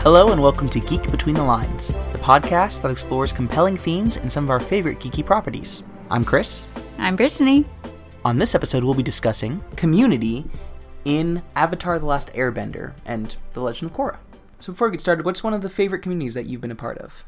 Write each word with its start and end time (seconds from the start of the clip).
Hello 0.00 0.28
and 0.32 0.40
welcome 0.40 0.68
to 0.70 0.80
Geek 0.80 1.10
Between 1.10 1.34
the 1.34 1.42
Lines, 1.42 1.88
the 2.12 2.18
podcast 2.18 2.82
that 2.82 2.90
explores 2.90 3.32
compelling 3.32 3.76
themes 3.76 4.16
and 4.16 4.32
some 4.32 4.44
of 4.44 4.50
our 4.50 4.60
favorite 4.60 4.98
geeky 5.00 5.24
properties. 5.24 5.82
I'm 6.10 6.24
Chris. 6.24 6.66
I'm 6.98 7.16
Brittany. 7.16 7.64
On 8.24 8.38
this 8.38 8.54
episode, 8.54 8.84
we'll 8.84 8.94
be 8.94 9.02
discussing 9.02 9.62
community 9.76 10.44
in 11.04 11.42
Avatar 11.56 11.98
The 11.98 12.06
Last 12.06 12.32
Airbender 12.34 12.92
and 13.06 13.36
The 13.52 13.60
Legend 13.60 13.90
of 13.90 13.96
Korra. 13.96 14.18
So, 14.58 14.72
before 14.72 14.88
we 14.88 14.92
get 14.92 15.00
started, 15.00 15.24
what's 15.24 15.44
one 15.44 15.54
of 15.54 15.62
the 15.62 15.68
favorite 15.70 16.00
communities 16.02 16.34
that 16.34 16.46
you've 16.46 16.60
been 16.60 16.70
a 16.70 16.76
part 16.76 16.98
of? 16.98 17.24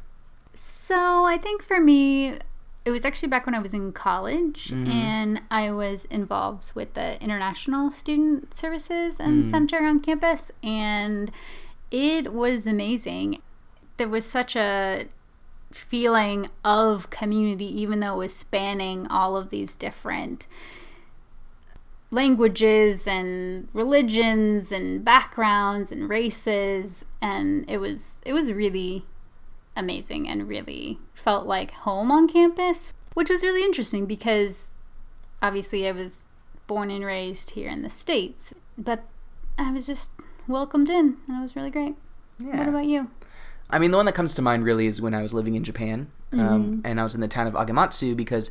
So, 0.55 1.25
I 1.25 1.39
think 1.39 1.63
for 1.63 1.81
me, 1.81 2.39
it 2.85 2.91
was 2.91 3.05
actually 3.05 3.29
back 3.29 3.47
when 3.47 3.55
I 3.55 3.61
was 3.61 3.75
in 3.75 3.93
college 3.93 4.69
Mm-hmm. 4.69 4.91
and 4.91 5.43
I 5.51 5.71
was 5.71 6.07
involved 6.07 6.73
with 6.75 6.95
the 6.95 7.23
International 7.23 7.91
Student 7.91 8.55
Services 8.55 9.21
and 9.21 9.45
Mm. 9.45 9.51
Center 9.51 9.85
on 9.85 10.01
campus, 10.01 10.51
and 10.63 11.31
it 11.91 12.33
was 12.33 12.67
amazing. 12.67 13.41
There 13.97 14.09
was 14.09 14.25
such 14.25 14.57
a 14.57 15.07
feeling 15.73 16.49
of 16.65 17.11
community, 17.11 17.67
even 17.83 18.01
though 18.01 18.15
it 18.15 18.19
was 18.19 18.35
spanning 18.35 19.07
all 19.09 19.37
of 19.37 19.51
these 19.51 19.75
different 19.75 20.47
languages 22.11 23.07
and 23.07 23.69
religions 23.73 24.73
and 24.73 25.05
backgrounds 25.05 25.93
and 25.93 26.09
races 26.09 27.05
and 27.23 27.69
it 27.71 27.79
was 27.79 28.21
it 28.27 28.33
was 28.33 28.53
really 28.53 29.05
amazing 29.77 30.29
and 30.29 30.49
really 30.49 30.99
felt 31.15 31.47
like 31.47 31.71
home 31.71 32.11
on 32.11 32.27
campus 32.27 32.93
which 33.15 33.31
was 33.31 33.45
really 33.45 33.63
interesting 33.63 34.07
because 34.07 34.75
obviously 35.41 35.87
I 35.87 35.93
was 35.93 36.25
born 36.67 36.91
and 36.91 37.05
raised 37.05 37.51
here 37.51 37.69
in 37.69 37.83
the 37.83 37.91
states 37.91 38.53
but 38.77 39.05
I 39.57 39.71
was 39.71 39.87
just 39.87 40.11
welcomed 40.51 40.91
in 40.91 41.17
and 41.27 41.39
it 41.39 41.43
was 41.43 41.57
really 41.57 41.71
great. 41.71 41.95
Yeah. 42.39 42.59
what 42.59 42.69
about 42.69 42.87
you? 42.87 43.11
I 43.71 43.79
mean, 43.79 43.91
the 43.91 43.97
one 43.97 44.07
that 44.07 44.15
comes 44.15 44.35
to 44.35 44.43
mind 44.43 44.65
really 44.65 44.87
is 44.87 45.01
when 45.01 45.15
I 45.15 45.23
was 45.23 45.33
living 45.33 45.55
in 45.55 45.63
Japan, 45.63 46.11
um, 46.33 46.83
and 46.85 47.01
I 47.01 47.05
was 47.05 47.15
in 47.15 47.21
the 47.21 47.29
town 47.29 47.47
of 47.47 47.55
Agematsu 47.55 48.17
because, 48.17 48.51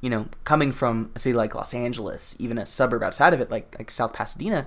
you 0.00 0.10
know, 0.10 0.26
coming 0.44 0.72
from 0.72 1.10
a 1.14 1.18
city 1.20 1.34
like 1.34 1.54
Los 1.54 1.72
Angeles, 1.72 2.36
even 2.40 2.58
a 2.58 2.66
suburb 2.66 3.02
outside 3.02 3.32
of 3.32 3.40
it, 3.40 3.50
like 3.50 3.76
like 3.78 3.90
South 3.90 4.12
Pasadena, 4.12 4.66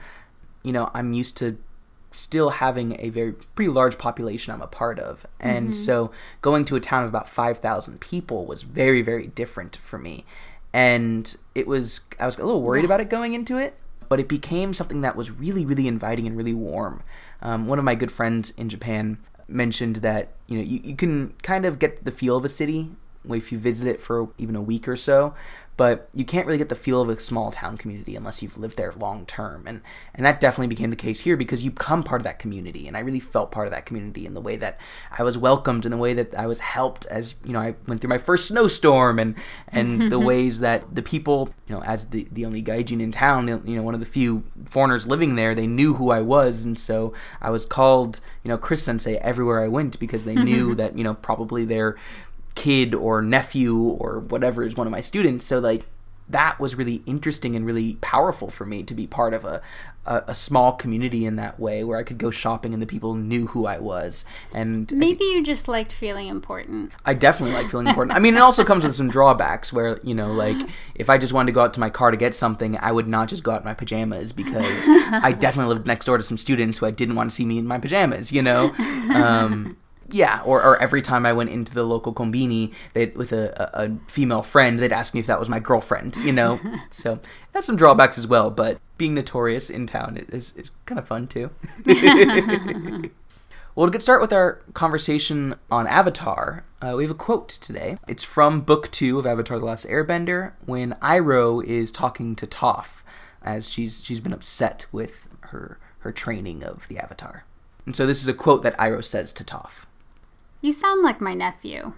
you 0.61 0.71
know, 0.71 0.89
I'm 0.93 1.13
used 1.13 1.35
to 1.37 1.57
still 2.11 2.51
having 2.51 2.95
a 2.99 3.09
very 3.09 3.33
pretty 3.33 3.71
large 3.71 3.97
population 3.97 4.53
I'm 4.53 4.61
a 4.61 4.67
part 4.67 4.99
of, 4.99 5.25
and 5.39 5.75
so 5.75 6.11
going 6.41 6.63
to 6.65 6.75
a 6.75 6.79
town 6.79 7.03
of 7.03 7.09
about 7.09 7.27
five 7.27 7.57
thousand 7.57 7.99
people 7.99 8.45
was 8.45 8.63
very 8.63 9.01
very 9.01 9.27
different 9.27 9.77
for 9.77 9.97
me, 9.97 10.23
and 10.71 11.35
it 11.55 11.67
was 11.67 12.01
I 12.19 12.25
was 12.25 12.37
a 12.37 12.45
little 12.45 12.61
worried 12.61 12.85
about 12.85 13.01
it 13.01 13.09
going 13.09 13.33
into 13.33 13.57
it, 13.57 13.75
but 14.13 14.19
it 14.19 14.29
became 14.29 14.75
something 14.75 15.01
that 15.01 15.15
was 15.15 15.31
really 15.31 15.65
really 15.65 15.87
inviting 15.87 16.27
and 16.27 16.37
really 16.37 16.53
warm. 16.53 17.01
Um, 17.41 17.65
one 17.65 17.79
of 17.79 17.83
my 17.83 17.95
good 17.95 18.11
friends 18.11 18.51
in 18.51 18.69
Japan 18.69 19.17
mentioned 19.47 19.95
that 19.97 20.33
you 20.45 20.55
know 20.55 20.63
you, 20.63 20.81
you 20.83 20.95
can 20.95 21.33
kind 21.41 21.65
of 21.65 21.79
get 21.79 22.05
the 22.05 22.11
feel 22.11 22.37
of 22.37 22.45
a 22.45 22.49
city 22.49 22.91
if 23.27 23.51
you 23.51 23.57
visit 23.57 23.87
it 23.87 23.99
for 23.99 24.29
even 24.37 24.55
a 24.55 24.61
week 24.61 24.87
or 24.87 24.95
so 24.95 25.33
but 25.75 26.07
you 26.13 26.23
can't 26.23 26.45
really 26.45 26.57
get 26.57 26.69
the 26.69 26.75
feel 26.75 27.01
of 27.01 27.09
a 27.09 27.19
small 27.19 27.51
town 27.51 27.77
community 27.77 28.15
unless 28.15 28.43
you've 28.43 28.57
lived 28.57 28.77
there 28.77 28.91
long 28.93 29.25
term 29.25 29.65
and 29.65 29.81
and 30.13 30.25
that 30.25 30.39
definitely 30.39 30.67
became 30.67 30.89
the 30.89 30.95
case 30.95 31.21
here 31.21 31.35
because 31.35 31.63
you 31.63 31.71
become 31.71 32.03
part 32.03 32.21
of 32.21 32.25
that 32.25 32.39
community 32.39 32.87
and 32.87 32.95
I 32.95 32.99
really 32.99 33.19
felt 33.19 33.51
part 33.51 33.67
of 33.67 33.73
that 33.73 33.85
community 33.85 34.25
in 34.25 34.33
the 34.33 34.41
way 34.41 34.55
that 34.57 34.79
I 35.17 35.23
was 35.23 35.37
welcomed 35.37 35.85
in 35.85 35.91
the 35.91 35.97
way 35.97 36.13
that 36.13 36.35
I 36.35 36.47
was 36.47 36.59
helped 36.59 37.05
as 37.07 37.35
you 37.43 37.53
know 37.53 37.59
I 37.59 37.75
went 37.87 38.01
through 38.01 38.09
my 38.09 38.17
first 38.17 38.47
snowstorm 38.47 39.19
and 39.19 39.35
and 39.69 40.01
the 40.11 40.19
ways 40.19 40.59
that 40.59 40.93
the 40.93 41.01
people 41.01 41.49
you 41.67 41.75
know 41.75 41.83
as 41.83 42.07
the 42.09 42.27
the 42.31 42.45
only 42.45 42.61
gaijin 42.61 43.01
in 43.01 43.11
town 43.11 43.47
you 43.47 43.75
know 43.75 43.83
one 43.83 43.93
of 43.93 43.99
the 43.99 44.05
few 44.05 44.43
foreigners 44.65 45.07
living 45.07 45.35
there 45.35 45.55
they 45.55 45.67
knew 45.67 45.95
who 45.95 46.11
I 46.11 46.21
was 46.21 46.63
and 46.63 46.77
so 46.77 47.13
I 47.41 47.49
was 47.49 47.65
called 47.65 48.19
you 48.43 48.49
know 48.49 48.57
Chris 48.57 48.83
Sensei 48.83 49.15
everywhere 49.17 49.61
I 49.61 49.67
went 49.67 49.99
because 49.99 50.23
they 50.23 50.35
mm-hmm. 50.35 50.45
knew 50.45 50.75
that 50.75 50.97
you 50.97 51.03
know 51.03 51.13
probably 51.15 51.65
their 51.65 51.97
kid 52.55 52.93
or 52.93 53.21
nephew 53.21 53.77
or 53.77 54.19
whatever 54.19 54.63
is 54.63 54.75
one 54.75 54.87
of 54.87 54.91
my 54.91 55.01
students 55.01 55.45
so 55.45 55.59
like 55.59 55.85
that 56.29 56.59
was 56.59 56.75
really 56.75 57.03
interesting 57.05 57.55
and 57.55 57.65
really 57.65 57.95
powerful 57.95 58.49
for 58.49 58.65
me 58.65 58.81
to 58.83 58.93
be 58.93 59.05
part 59.05 59.33
of 59.33 59.43
a, 59.43 59.61
a, 60.05 60.23
a 60.27 60.35
small 60.35 60.71
community 60.71 61.25
in 61.25 61.35
that 61.35 61.59
way 61.59 61.83
where 61.83 61.97
I 61.97 62.03
could 62.03 62.17
go 62.17 62.31
shopping 62.31 62.73
and 62.73 62.81
the 62.81 62.87
people 62.87 63.13
knew 63.13 63.47
who 63.47 63.65
I 63.65 63.79
was 63.79 64.25
and 64.53 64.91
maybe 64.91 65.25
you 65.25 65.43
just 65.43 65.67
liked 65.67 65.91
feeling 65.91 66.27
important 66.27 66.91
I 67.05 67.13
definitely 67.13 67.55
like 67.55 67.69
feeling 67.69 67.87
important. 67.87 68.15
I 68.15 68.19
mean, 68.19 68.35
it 68.35 68.41
also 68.41 68.63
comes 68.63 68.85
with 68.85 68.95
some 68.95 69.09
drawbacks 69.09 69.73
where, 69.73 69.99
you 70.03 70.15
know, 70.15 70.31
like 70.31 70.57
if 70.95 71.09
I 71.09 71.17
just 71.17 71.33
wanted 71.33 71.47
to 71.47 71.53
go 71.53 71.61
out 71.61 71.73
to 71.73 71.79
my 71.79 71.89
car 71.89 72.11
to 72.11 72.17
get 72.17 72.33
something, 72.33 72.77
I 72.77 72.91
would 72.91 73.07
not 73.07 73.27
just 73.27 73.43
go 73.43 73.51
out 73.51 73.61
in 73.61 73.65
my 73.65 73.73
pajamas 73.73 74.31
because 74.31 74.85
I 74.87 75.33
definitely 75.33 75.73
lived 75.73 75.87
next 75.87 76.05
door 76.05 76.17
to 76.17 76.23
some 76.23 76.37
students 76.37 76.77
who 76.77 76.85
I 76.85 76.91
didn't 76.91 77.15
want 77.15 77.29
to 77.29 77.35
see 77.35 77.45
me 77.45 77.57
in 77.57 77.67
my 77.67 77.77
pajamas, 77.79 78.31
you 78.31 78.41
know? 78.41 78.73
Um, 79.13 79.77
yeah, 80.13 80.41
or, 80.45 80.63
or 80.63 80.81
every 80.81 81.01
time 81.01 81.25
I 81.25 81.33
went 81.33 81.49
into 81.49 81.73
the 81.73 81.83
local 81.83 82.13
combini 82.13 82.73
they 82.93 83.07
with 83.07 83.33
a, 83.33 83.51
a, 83.61 83.85
a 83.85 83.97
female 84.07 84.43
friend, 84.43 84.79
they'd 84.79 84.93
ask 84.93 85.13
me 85.13 85.19
if 85.19 85.27
that 85.27 85.39
was 85.39 85.49
my 85.49 85.59
girlfriend, 85.59 86.15
you 86.17 86.31
know? 86.31 86.59
so 86.89 87.19
that's 87.51 87.65
some 87.65 87.75
drawbacks 87.75 88.17
as 88.17 88.27
well, 88.27 88.49
but 88.49 88.79
being 88.97 89.13
notorious 89.13 89.69
in 89.69 89.87
town 89.87 90.17
is, 90.29 90.55
is 90.55 90.71
kind 90.85 90.99
of 90.99 91.07
fun 91.07 91.27
too. 91.27 91.49
Well, 93.75 93.87
to 93.87 93.91
get 93.91 94.03
started 94.03 94.21
with 94.21 94.33
our 94.33 94.61
conversation 94.75 95.55
on 95.71 95.87
Avatar, 95.87 96.63
uh, 96.79 96.93
we 96.95 97.05
have 97.05 97.11
a 97.11 97.15
quote 97.15 97.49
today. 97.49 97.97
It's 98.07 98.23
from 98.23 98.61
Book 98.61 98.91
2 98.91 99.17
of 99.17 99.25
Avatar 99.25 99.57
The 99.57 99.65
Last 99.65 99.87
Airbender 99.87 100.51
when 100.67 100.93
Iroh 101.01 101.65
is 101.65 101.91
talking 101.91 102.35
to 102.35 102.45
Toph 102.45 103.01
as 103.41 103.71
she's 103.71 104.03
she's 104.05 104.19
been 104.19 104.31
upset 104.31 104.85
with 104.91 105.27
her 105.45 105.79
her 105.99 106.11
training 106.11 106.63
of 106.63 106.87
the 106.87 106.99
Avatar. 106.99 107.45
And 107.87 107.95
so 107.95 108.05
this 108.05 108.21
is 108.21 108.27
a 108.27 108.33
quote 108.33 108.61
that 108.61 108.77
Iroh 108.77 109.03
says 109.03 109.33
to 109.33 109.43
Toph. 109.43 109.85
You 110.63 110.71
sound 110.71 111.03
like 111.03 111.19
my 111.19 111.33
nephew. 111.33 111.91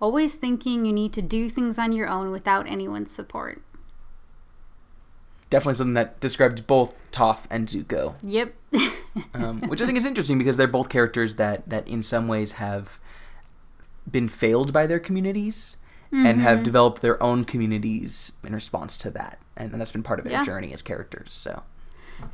Always 0.00 0.36
thinking 0.36 0.84
you 0.86 0.92
need 0.92 1.12
to 1.14 1.22
do 1.22 1.50
things 1.50 1.76
on 1.76 1.90
your 1.90 2.08
own 2.08 2.30
without 2.30 2.68
anyone's 2.68 3.10
support. 3.10 3.60
Definitely 5.50 5.74
something 5.74 5.94
that 5.94 6.20
describes 6.20 6.60
both 6.60 6.94
Toph 7.10 7.46
and 7.50 7.66
Zuko. 7.66 8.14
Yep. 8.22 8.54
um, 9.34 9.60
which 9.62 9.82
I 9.82 9.86
think 9.86 9.98
is 9.98 10.06
interesting 10.06 10.38
because 10.38 10.56
they're 10.56 10.68
both 10.68 10.88
characters 10.88 11.34
that 11.34 11.68
that 11.68 11.88
in 11.88 12.02
some 12.04 12.28
ways 12.28 12.52
have 12.52 13.00
been 14.08 14.28
failed 14.28 14.72
by 14.72 14.86
their 14.86 15.00
communities 15.00 15.78
and 16.12 16.40
have 16.40 16.62
developed 16.62 17.02
their 17.02 17.20
own 17.20 17.44
communities 17.44 18.32
in 18.44 18.54
response 18.54 18.96
to 18.96 19.10
that, 19.10 19.38
and, 19.56 19.72
that's 19.72 19.92
been 19.92 20.04
part 20.04 20.18
of 20.20 20.24
their 20.24 20.34
Yeah. 20.34 20.44
journey 20.44 20.72
as 20.72 20.80
characters. 20.80 21.32
So 21.32 21.64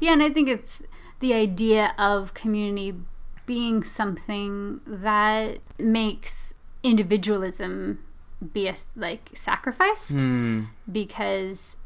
yeah, 0.01 0.13
and 0.13 0.23
I 0.23 0.29
think 0.31 0.49
it's 0.51 0.83
the 1.21 1.33
idea 1.33 1.95
of 1.99 2.35
community 2.35 2.95
being 3.47 3.83
something 3.85 4.81
that 4.87 5.59
makes 5.79 6.55
individualism 6.83 7.99
be 8.53 8.67
a 8.69 8.75
like 8.97 9.31
sacrificed 9.35 10.21
Hmm. 10.21 10.65
because 10.91 11.77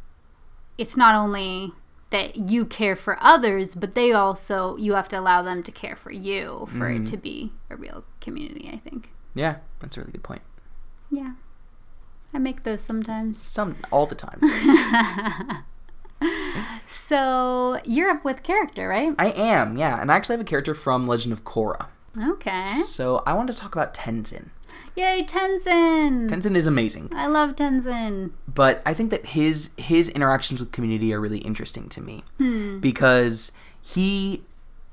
it's 0.78 0.96
not 0.96 1.14
only 1.14 1.72
that 2.10 2.36
you 2.36 2.64
care 2.64 2.96
for 2.96 3.18
others, 3.20 3.74
but 3.74 3.94
they 3.94 4.12
also 4.12 4.76
you 4.76 4.94
have 4.94 5.08
to 5.08 5.18
allow 5.18 5.42
them 5.42 5.62
to 5.64 5.72
care 5.72 5.96
for 5.96 6.12
you 6.12 6.66
for 6.76 6.88
it 6.88 7.04
to 7.06 7.16
be 7.16 7.52
a 7.68 7.76
real 7.76 8.04
community. 8.20 8.70
I 8.72 8.78
think. 8.78 9.10
yeah, 9.34 9.56
that's 9.80 9.96
a 9.96 10.00
really 10.00 10.12
good 10.12 10.22
point. 10.22 10.42
Yeah, 11.10 11.32
I 12.32 12.38
make 12.38 12.62
those 12.62 12.82
sometimes. 12.82 13.42
Some 13.42 13.76
all 13.90 14.06
the 14.06 14.14
times. 14.14 14.42
So 16.84 17.80
you're 17.84 18.10
up 18.10 18.24
with 18.24 18.42
character, 18.42 18.88
right? 18.88 19.10
I 19.18 19.30
am, 19.32 19.76
yeah, 19.76 20.00
and 20.00 20.10
I 20.10 20.16
actually 20.16 20.34
have 20.34 20.40
a 20.40 20.44
character 20.44 20.74
from 20.74 21.06
Legend 21.06 21.32
of 21.32 21.44
Korra. 21.44 21.86
Okay. 22.18 22.64
So 22.66 23.22
I 23.26 23.34
want 23.34 23.48
to 23.50 23.54
talk 23.54 23.74
about 23.74 23.92
Tenzin. 23.92 24.48
Yay, 24.94 25.24
Tenzin! 25.28 26.28
Tenzin 26.28 26.56
is 26.56 26.66
amazing. 26.66 27.10
I 27.14 27.26
love 27.26 27.56
Tenzin. 27.56 28.30
but 28.48 28.82
I 28.86 28.94
think 28.94 29.10
that 29.10 29.26
his 29.26 29.70
his 29.76 30.08
interactions 30.08 30.60
with 30.60 30.72
community 30.72 31.12
are 31.12 31.20
really 31.20 31.38
interesting 31.38 31.88
to 31.90 32.00
me 32.00 32.24
hmm. 32.38 32.78
because 32.78 33.52
he, 33.82 34.42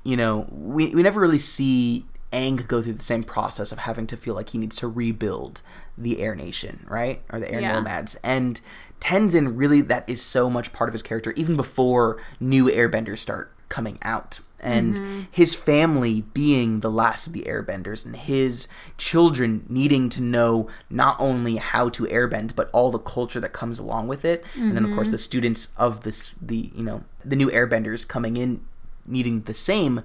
you 0.02 0.16
know, 0.16 0.46
we 0.50 0.94
we 0.94 1.02
never 1.02 1.20
really 1.20 1.38
see 1.38 2.04
Aang 2.34 2.66
go 2.66 2.82
through 2.82 2.94
the 2.94 3.02
same 3.02 3.24
process 3.24 3.72
of 3.72 3.78
having 3.78 4.06
to 4.08 4.16
feel 4.16 4.34
like 4.34 4.50
he 4.50 4.58
needs 4.58 4.76
to 4.76 4.88
rebuild 4.88 5.62
the 5.96 6.20
Air 6.20 6.34
Nation, 6.34 6.84
right, 6.88 7.22
or 7.30 7.40
the 7.40 7.50
Air 7.50 7.60
Yeah. 7.60 7.72
Nomads, 7.72 8.16
and 8.16 8.60
Tenzin 9.04 9.52
really 9.54 9.82
that 9.82 10.08
is 10.08 10.22
so 10.22 10.48
much 10.48 10.72
part 10.72 10.88
of 10.88 10.94
his 10.94 11.02
character 11.02 11.34
even 11.36 11.56
before 11.56 12.22
new 12.40 12.70
Airbenders 12.70 13.18
start 13.18 13.52
coming 13.68 13.98
out. 14.00 14.40
And 14.60 14.94
mm-hmm. 14.94 15.20
his 15.30 15.54
family 15.54 16.22
being 16.32 16.80
the 16.80 16.90
last 16.90 17.26
of 17.26 17.34
the 17.34 17.42
airbenders, 17.42 18.06
and 18.06 18.16
his 18.16 18.66
children 18.96 19.66
needing 19.68 20.08
to 20.08 20.22
know 20.22 20.70
not 20.88 21.16
only 21.20 21.56
how 21.56 21.90
to 21.90 22.04
airbend, 22.04 22.54
but 22.56 22.70
all 22.72 22.90
the 22.90 22.98
culture 22.98 23.40
that 23.40 23.52
comes 23.52 23.78
along 23.78 24.08
with 24.08 24.24
it. 24.24 24.42
And 24.54 24.74
then, 24.74 24.86
of 24.86 24.94
course, 24.94 25.08
mm-hmm. 25.08 25.12
the 25.12 25.18
students 25.18 25.68
of 25.76 26.00
this, 26.00 26.32
the 26.40 26.72
you 26.74 26.82
know, 26.82 27.04
the 27.22 27.36
new 27.36 27.50
airbenders 27.50 28.08
coming 28.08 28.38
in 28.38 28.64
needing 29.04 29.42
the 29.42 29.52
same 29.52 30.00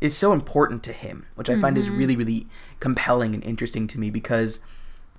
is 0.00 0.16
so 0.16 0.32
important 0.32 0.84
to 0.84 0.92
him, 0.92 1.26
which 1.34 1.50
I 1.50 1.56
find 1.56 1.76
is 1.76 1.88
mm-hmm. 1.88 1.98
really, 1.98 2.16
really 2.16 2.46
compelling 2.78 3.34
and 3.34 3.42
interesting 3.42 3.88
to 3.88 3.98
me 3.98 4.10
because, 4.10 4.60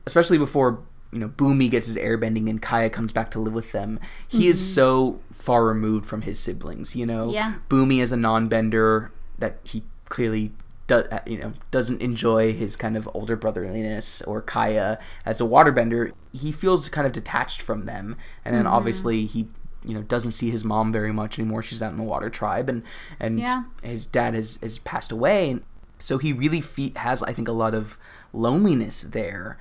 especially 0.05 0.37
before 0.37 0.83
you 1.13 1.19
know 1.19 1.29
Bumi 1.29 1.69
gets 1.69 1.87
his 1.87 1.95
airbending 1.95 2.49
and 2.49 2.61
Kya 2.61 2.91
comes 2.91 3.13
back 3.13 3.31
to 3.31 3.39
live 3.39 3.53
with 3.53 3.71
them, 3.71 3.99
he 4.27 4.47
is 4.47 4.57
mm-hmm. 4.57 4.73
so 4.73 5.19
far 5.31 5.65
removed 5.65 6.05
from 6.05 6.23
his 6.23 6.39
siblings. 6.39 6.95
You 6.95 7.05
know, 7.05 7.31
Yeah. 7.31 7.55
Bumi 7.69 8.01
is 8.01 8.11
a 8.11 8.17
non-bender 8.17 9.11
that 9.39 9.59
he 9.63 9.83
clearly 10.05 10.51
do, 10.87 10.95
uh, 10.95 11.19
you 11.25 11.37
know 11.37 11.53
doesn't 11.71 12.01
enjoy 12.01 12.53
his 12.53 12.75
kind 12.75 12.97
of 12.97 13.09
older 13.13 13.35
brotherliness 13.35 14.21
or 14.23 14.41
Kya 14.41 14.97
as 15.25 15.39
a 15.39 15.45
waterbender. 15.45 16.11
He 16.33 16.51
feels 16.51 16.89
kind 16.89 17.07
of 17.07 17.13
detached 17.13 17.61
from 17.61 17.85
them, 17.85 18.17
and 18.43 18.55
then 18.55 18.65
mm-hmm. 18.65 18.73
obviously 18.73 19.25
he 19.25 19.47
you 19.85 19.93
know 19.93 20.01
doesn't 20.01 20.31
see 20.31 20.49
his 20.49 20.63
mom 20.63 20.91
very 20.91 21.11
much 21.13 21.39
anymore. 21.39 21.61
She's 21.61 21.81
out 21.81 21.91
in 21.91 21.97
the 21.97 22.03
water 22.03 22.29
tribe, 22.29 22.69
and 22.69 22.83
and 23.19 23.39
Yeah. 23.39 23.63
his 23.81 24.05
dad 24.05 24.33
has 24.33 24.59
has 24.61 24.79
passed 24.79 25.11
away, 25.11 25.51
and 25.51 25.63
so 25.99 26.17
he 26.17 26.33
really 26.33 26.61
fe- 26.61 26.93
has 26.97 27.23
I 27.23 27.33
think 27.33 27.47
a 27.47 27.53
lot 27.53 27.73
of 27.73 27.97
loneliness 28.33 29.01
there. 29.03 29.57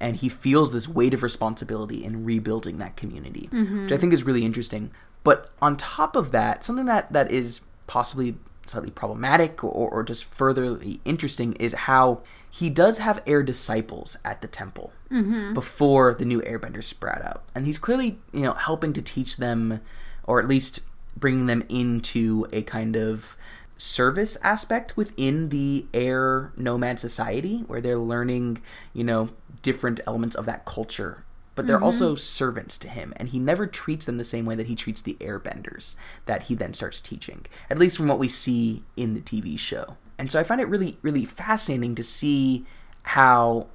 And 0.00 0.16
he 0.16 0.28
feels 0.28 0.72
this 0.72 0.88
weight 0.88 1.12
of 1.12 1.22
responsibility 1.22 2.02
in 2.04 2.24
rebuilding 2.24 2.78
that 2.78 2.96
community, 2.96 3.48
which 3.50 3.52
I 3.52 3.64
mm-hmm. 3.64 3.96
think 3.96 4.12
is 4.12 4.24
really 4.24 4.44
interesting. 4.44 4.90
But 5.22 5.50
on 5.60 5.76
top 5.76 6.16
of 6.16 6.32
that, 6.32 6.64
something 6.64 6.86
that, 6.86 7.12
that 7.12 7.30
is 7.30 7.60
possibly 7.86 8.36
slightly 8.66 8.90
problematic 8.90 9.62
or, 9.62 9.90
or 9.90 10.02
just 10.02 10.24
furtherly 10.24 11.00
interesting 11.04 11.52
is 11.54 11.72
how 11.72 12.22
he 12.50 12.70
does 12.70 12.98
have 12.98 13.22
air 13.26 13.42
disciples 13.42 14.16
at 14.24 14.40
the 14.40 14.48
temple 14.48 14.92
mm-hmm. 15.10 15.52
before 15.52 16.14
the 16.14 16.24
new 16.24 16.40
airbenders 16.42 16.84
sprout 16.84 17.22
out. 17.22 17.42
And 17.54 17.66
he's 17.66 17.78
clearly, 17.78 18.18
you 18.32 18.42
know, 18.42 18.54
helping 18.54 18.92
to 18.94 19.02
teach 19.02 19.36
them 19.36 19.80
or 20.24 20.40
at 20.40 20.48
least 20.48 20.80
bringing 21.16 21.46
them 21.46 21.64
into 21.68 22.46
a 22.52 22.62
kind 22.62 22.96
of 22.96 23.36
service 23.76 24.36
aspect 24.42 24.96
within 24.96 25.48
the 25.48 25.86
air 25.94 26.52
nomad 26.56 26.98
society 26.98 27.60
where 27.66 27.80
they're 27.80 27.98
learning, 27.98 28.62
you 28.92 29.02
know, 29.02 29.30
different 29.62 30.00
elements 30.06 30.36
of 30.36 30.46
that 30.46 30.64
culture. 30.64 31.24
But 31.56 31.66
they're 31.66 31.82
also 31.82 32.12
mm-hmm. 32.12 32.18
servants 32.18 32.78
to 32.78 32.88
him, 32.88 33.12
and 33.16 33.28
he 33.28 33.38
never 33.38 33.66
treats 33.66 34.06
them 34.06 34.16
the 34.16 34.24
same 34.24 34.46
way 34.46 34.54
that 34.54 34.68
he 34.68 34.74
treats 34.74 35.02
the 35.02 35.14
airbenders 35.20 35.94
that 36.24 36.44
he 36.44 36.54
then 36.54 36.72
starts 36.72 37.00
teaching, 37.00 37.44
at 37.68 37.76
least 37.76 37.98
from 37.98 38.08
what 38.08 38.18
we 38.18 38.28
see 38.28 38.84
in 38.96 39.12
the 39.12 39.20
TV 39.20 39.58
show. 39.58 39.96
And 40.16 40.30
so 40.30 40.40
I 40.40 40.42
find 40.42 40.60
it 40.60 40.68
really, 40.68 40.96
really 41.02 41.26
fascinating 41.26 41.94
to 41.96 42.04
see 42.04 42.64
how, 43.02 43.66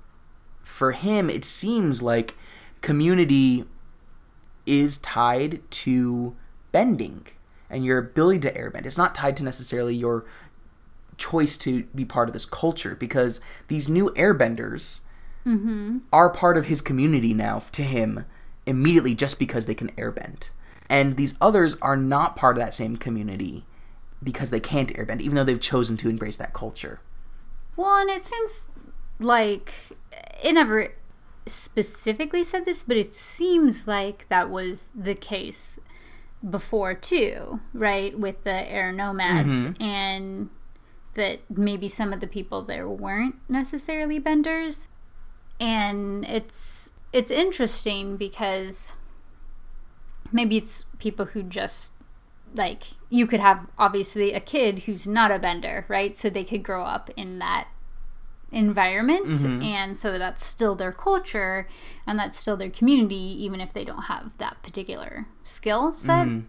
for 0.63 0.93
him, 0.93 1.29
it 1.29 1.45
seems 1.45 2.01
like 2.01 2.35
community 2.81 3.65
is 4.65 4.97
tied 4.97 5.61
to 5.69 6.35
bending 6.71 7.27
and 7.69 7.85
your 7.85 7.97
ability 7.97 8.39
to 8.39 8.53
airbend. 8.53 8.85
It's 8.85 8.97
not 8.97 9.13
tied 9.13 9.37
to 9.37 9.43
necessarily 9.43 9.95
your 9.95 10.25
choice 11.17 11.57
to 11.57 11.83
be 11.95 12.05
part 12.05 12.29
of 12.29 12.33
this 12.33 12.45
culture 12.45 12.95
because 12.95 13.41
these 13.67 13.87
new 13.87 14.09
airbenders 14.11 15.01
Mm-hmm. 15.45 15.99
are 16.11 16.29
part 16.31 16.57
of 16.57 16.65
his 16.65 16.81
community 16.81 17.33
now 17.33 17.59
to 17.71 17.83
him 17.83 18.25
immediately 18.65 19.13
just 19.13 19.37
because 19.37 19.67
they 19.67 19.75
can 19.75 19.91
airbend. 19.91 20.49
And 20.89 21.17
these 21.17 21.35
others 21.39 21.75
are 21.81 21.97
not 21.97 22.35
part 22.35 22.57
of 22.57 22.63
that 22.63 22.73
same 22.73 22.97
community 22.97 23.65
because 24.23 24.49
they 24.49 24.59
can't 24.59 24.93
airbend, 24.95 25.21
even 25.21 25.35
though 25.35 25.43
they've 25.43 25.59
chosen 25.59 25.97
to 25.97 26.09
embrace 26.09 26.35
that 26.37 26.53
culture. 26.53 26.99
Well, 27.75 27.95
and 27.95 28.09
it 28.09 28.25
seems 28.25 28.67
like 29.19 29.73
it 30.43 30.53
never 30.53 30.89
specifically 31.45 32.43
said 32.43 32.65
this, 32.65 32.83
but 32.83 32.97
it 32.97 33.13
seems 33.13 33.87
like 33.87 34.27
that 34.29 34.49
was 34.49 34.91
the 34.95 35.15
case 35.15 35.79
before 36.47 36.93
too, 36.93 37.59
right? 37.73 38.17
With 38.17 38.43
the 38.43 38.71
air 38.71 38.91
nomads 38.91 39.47
mm-hmm. 39.47 39.83
and 39.83 40.49
that 41.15 41.39
maybe 41.49 41.87
some 41.87 42.13
of 42.13 42.19
the 42.19 42.27
people 42.27 42.61
there 42.61 42.87
weren't 42.89 43.35
necessarily 43.47 44.19
benders. 44.19 44.87
And 45.59 46.25
it's 46.25 46.91
it's 47.13 47.31
interesting 47.31 48.17
because 48.17 48.95
maybe 50.31 50.57
it's 50.57 50.85
people 50.99 51.25
who 51.25 51.43
just 51.43 51.93
like 52.53 52.83
you 53.09 53.27
could 53.27 53.39
have 53.39 53.67
obviously 53.77 54.33
a 54.33 54.39
kid 54.39 54.79
who's 54.79 55.07
not 55.07 55.31
a 55.31 55.39
bender, 55.39 55.85
right? 55.87 56.15
So 56.15 56.29
they 56.29 56.43
could 56.43 56.63
grow 56.63 56.83
up 56.83 57.09
in 57.15 57.39
that 57.39 57.67
environment 58.51 59.27
mm-hmm. 59.27 59.61
and 59.63 59.97
so 59.97 60.17
that's 60.17 60.45
still 60.45 60.75
their 60.75 60.91
culture 60.91 61.67
and 62.07 62.17
that's 62.17 62.39
still 62.39 62.55
their 62.55 62.69
community 62.69 63.15
even 63.15 63.59
if 63.59 63.73
they 63.73 63.83
don't 63.83 64.03
have 64.03 64.37
that 64.37 64.61
particular 64.63 65.27
skill 65.43 65.93
set. 65.93 66.27
Mm-hmm. 66.27 66.45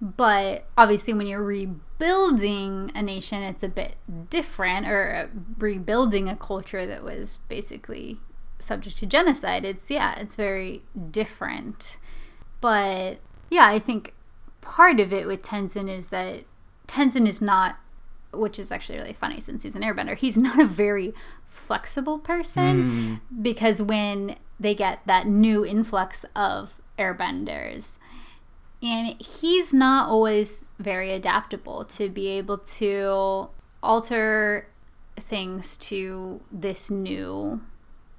But 0.00 0.66
obviously 0.76 1.14
when 1.14 1.26
you're 1.26 1.42
rebuilding 1.42 2.92
a 2.94 3.02
nation 3.02 3.42
it's 3.42 3.62
a 3.62 3.68
bit 3.68 3.96
different 4.28 4.86
or 4.86 5.30
rebuilding 5.58 6.28
a 6.28 6.36
culture 6.36 6.84
that 6.84 7.02
was 7.02 7.38
basically 7.48 8.20
subject 8.58 8.98
to 8.98 9.06
genocide. 9.06 9.64
It's 9.64 9.90
yeah, 9.90 10.18
it's 10.18 10.36
very 10.36 10.82
different. 11.10 11.98
But 12.60 13.18
yeah, 13.50 13.66
I 13.66 13.78
think 13.78 14.14
part 14.60 15.00
of 15.00 15.12
it 15.12 15.26
with 15.26 15.42
Tenzin 15.42 15.88
is 15.88 16.08
that 16.10 16.44
Tenzin 16.86 17.26
is 17.26 17.40
not, 17.40 17.76
which 18.32 18.58
is 18.58 18.72
actually 18.72 18.98
really 18.98 19.12
funny 19.12 19.40
since 19.40 19.62
he's 19.62 19.76
an 19.76 19.82
airbender, 19.82 20.16
he's 20.16 20.36
not 20.48 20.60
a 20.60 20.66
very 20.66 21.14
flexible 21.44 22.18
person 22.18 22.88
hmm. 22.88 23.42
because 23.42 23.82
when 23.82 24.36
they 24.58 24.74
get 24.74 25.00
that 25.06 25.26
new 25.26 25.64
influx 25.64 26.24
of 26.34 26.80
airbenders, 26.98 27.95
and 28.86 29.20
he's 29.20 29.74
not 29.74 30.08
always 30.08 30.68
very 30.78 31.12
adaptable 31.12 31.84
to 31.84 32.08
be 32.08 32.28
able 32.28 32.58
to 32.58 33.48
alter 33.82 34.68
things 35.16 35.76
to 35.76 36.40
this 36.52 36.90
new 36.90 37.60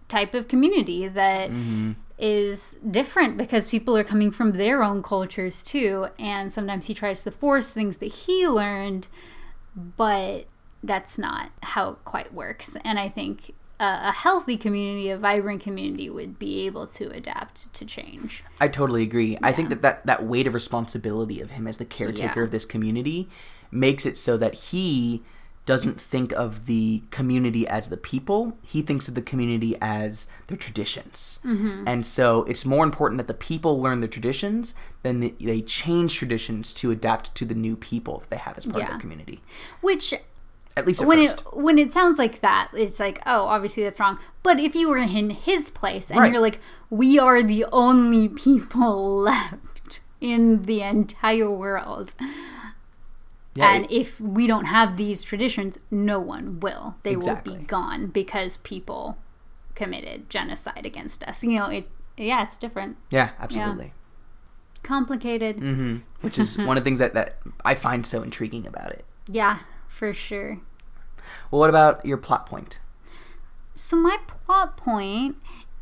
type 0.09 0.33
of 0.33 0.47
community 0.47 1.07
that 1.07 1.49
mm-hmm. 1.49 1.91
is 2.17 2.79
different 2.89 3.37
because 3.37 3.69
people 3.69 3.95
are 3.95 4.03
coming 4.03 4.31
from 4.31 4.53
their 4.53 4.83
own 4.83 5.01
cultures 5.03 5.63
too. 5.63 6.07
And 6.19 6.51
sometimes 6.51 6.85
he 6.85 6.93
tries 6.93 7.23
to 7.23 7.31
force 7.31 7.71
things 7.71 7.97
that 7.97 8.07
he 8.07 8.47
learned 8.47 9.07
but 9.95 10.45
that's 10.83 11.17
not 11.17 11.51
how 11.61 11.91
it 11.91 11.97
quite 12.03 12.33
works. 12.33 12.75
And 12.83 12.99
i 12.99 13.07
think 13.07 13.53
a, 13.79 14.11
healthy 14.11 14.57
community 14.57 15.09
a 15.09 15.17
vibrant 15.17 15.61
community 15.61 16.09
would 16.09 16.39
be 16.39 16.65
able 16.65 16.87
to 16.87 17.09
adapt 17.11 17.71
to 17.73 17.85
change 17.85 18.43
I 18.59 18.67
totally 18.67 19.03
agree. 19.03 19.37
I 19.43 19.51
think 19.51 19.69
that, 19.69 19.81
that 19.83 20.05
that 20.05 20.23
weight 20.23 20.47
of 20.47 20.53
responsibility 20.53 21.41
of 21.41 21.51
him 21.51 21.67
as 21.67 21.77
the 21.77 21.85
caretaker 21.85 22.39
Yeah. 22.41 22.45
of 22.45 22.51
this 22.51 22.65
community 22.65 23.29
makes 23.71 24.05
it 24.05 24.17
so 24.17 24.37
that 24.37 24.53
he 24.55 25.23
doesn't 25.67 25.99
think 25.99 26.31
of 26.31 26.65
the 26.65 27.03
community 27.11 27.67
as 27.67 27.89
the 27.89 27.97
people. 27.97 28.57
He 28.63 28.81
thinks 28.81 29.09
of 29.09 29.15
the 29.15 29.21
community 29.21 29.75
as 29.81 30.25
their 30.47 30.55
traditions. 30.57 31.41
Mm-hmm. 31.43 31.83
And 31.85 32.05
so 32.05 32.43
it's 32.43 32.63
more 32.65 32.85
important 32.85 33.17
that 33.17 33.27
the 33.27 33.33
people 33.33 33.81
learn 33.81 33.99
their 33.99 34.07
traditions 34.07 34.73
than 35.03 35.19
the, 35.19 35.35
they 35.41 35.61
change 35.61 36.15
traditions 36.15 36.71
to 36.75 36.89
adapt 36.89 37.35
to 37.35 37.43
the 37.43 37.53
new 37.53 37.75
people 37.75 38.19
that 38.19 38.29
they 38.29 38.37
have 38.37 38.57
as 38.57 38.65
part 38.65 38.83
of 38.83 38.87
their 38.91 38.97
community. 38.97 39.41
which 39.81 40.13
At 40.77 40.85
least 40.87 41.01
at 41.01 41.07
when 41.07 41.17
first. 41.19 41.39
it 41.41 41.57
when 41.57 41.77
it 41.77 41.91
sounds 41.91 42.17
like 42.19 42.39
that, 42.41 42.69
it's 42.73 42.99
like, 42.99 43.19
oh, 43.25 43.47
obviously 43.47 43.83
that's 43.83 43.99
wrong. 43.99 44.19
But 44.43 44.59
if 44.59 44.75
you 44.75 44.87
were 44.89 44.97
in 44.97 45.31
his 45.31 45.69
place 45.71 46.09
and 46.11 46.19
Right. 46.19 46.31
you're 46.31 46.41
like, 46.41 46.59
we 46.89 47.17
are 47.19 47.41
the 47.43 47.65
only 47.71 48.29
people 48.29 49.17
left 49.31 50.01
in 50.21 50.61
the 50.63 50.81
entire 50.83 51.49
world, 51.51 52.13
yeah, 53.55 53.73
and 53.73 53.85
it- 53.85 53.91
if 53.91 54.21
we 54.21 54.45
don't 54.47 54.65
have 54.65 54.97
these 54.97 55.23
traditions, 55.23 55.79
no 55.89 56.19
one 56.19 56.59
will. 56.59 56.95
They 57.03 57.15
will 57.15 57.41
be 57.43 57.55
gone 57.55 58.07
because 58.07 58.57
people 58.57 59.17
committed 59.75 60.29
genocide 60.29 60.85
against 60.85 61.23
us. 61.23 61.43
You 61.43 61.57
know, 61.59 61.65
it. 61.67 61.89
Yeah, 62.19 62.43
it's 62.43 62.57
different, 62.57 62.97
yeah, 63.11 63.29
absolutely. 63.39 63.93
complicated. 64.83 65.57
hmm 65.57 65.97
Which 66.21 66.39
is 66.39 66.57
one 66.69 66.77
of 66.77 66.83
the 66.83 66.87
things 66.87 66.99
that, 66.99 67.13
that 67.13 67.37
I 67.63 67.75
find 67.75 68.05
so 68.05 68.23
intriguing 68.23 68.65
about 68.65 68.91
it. 68.91 69.05
Yeah, 69.27 69.59
for 69.87 70.13
sure. 70.13 70.59
Well, 71.51 71.59
what 71.59 71.69
about 71.69 72.05
your 72.05 72.17
plot 72.17 72.45
point? 72.45 72.79
So 73.75 73.95
my 73.95 74.17
plot 74.27 74.75
point 74.77 75.35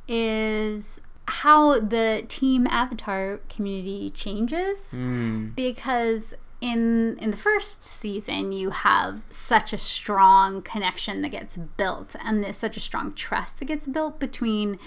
is 0.07 1.01
how 1.27 1.79
the 1.79 2.23
team 2.27 2.67
avatar 2.67 3.39
community 3.49 4.11
changes 4.11 4.91
Mm. 4.93 5.55
because 5.55 6.33
in 6.61 7.17
in 7.19 7.31
the 7.31 7.37
first 7.37 7.83
season 7.83 8.51
you 8.51 8.69
have 8.69 9.21
such 9.29 9.73
a 9.73 9.77
strong 9.77 10.61
connection 10.61 11.21
that 11.21 11.29
gets 11.29 11.57
built 11.77 12.15
and 12.23 12.43
there's 12.43 12.57
such 12.57 12.77
a 12.77 12.79
strong 12.79 13.11
trust 13.13 13.59
that 13.59 13.65
gets 13.65 13.87
built 13.87 14.19
between 14.19 14.77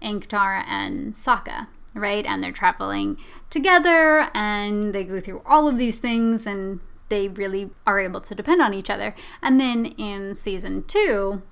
Inktar 0.00 0.62
and 0.66 1.14
Sokka 1.14 1.66
right 1.94 2.24
and 2.24 2.42
they're 2.42 2.52
traveling 2.52 3.18
together 3.50 4.28
and 4.34 4.94
they 4.94 5.04
go 5.04 5.18
through 5.20 5.42
all 5.44 5.66
of 5.68 5.78
these 5.78 5.98
things 5.98 6.46
and 6.46 6.78
they 7.08 7.28
really 7.28 7.70
are 7.86 7.98
able 7.98 8.20
to 8.20 8.34
depend 8.34 8.60
on 8.60 8.74
each 8.74 8.90
other 8.90 9.14
and 9.42 9.60
then 9.60 9.86
in 9.86 10.34
season 10.34 10.84
2 10.84 11.42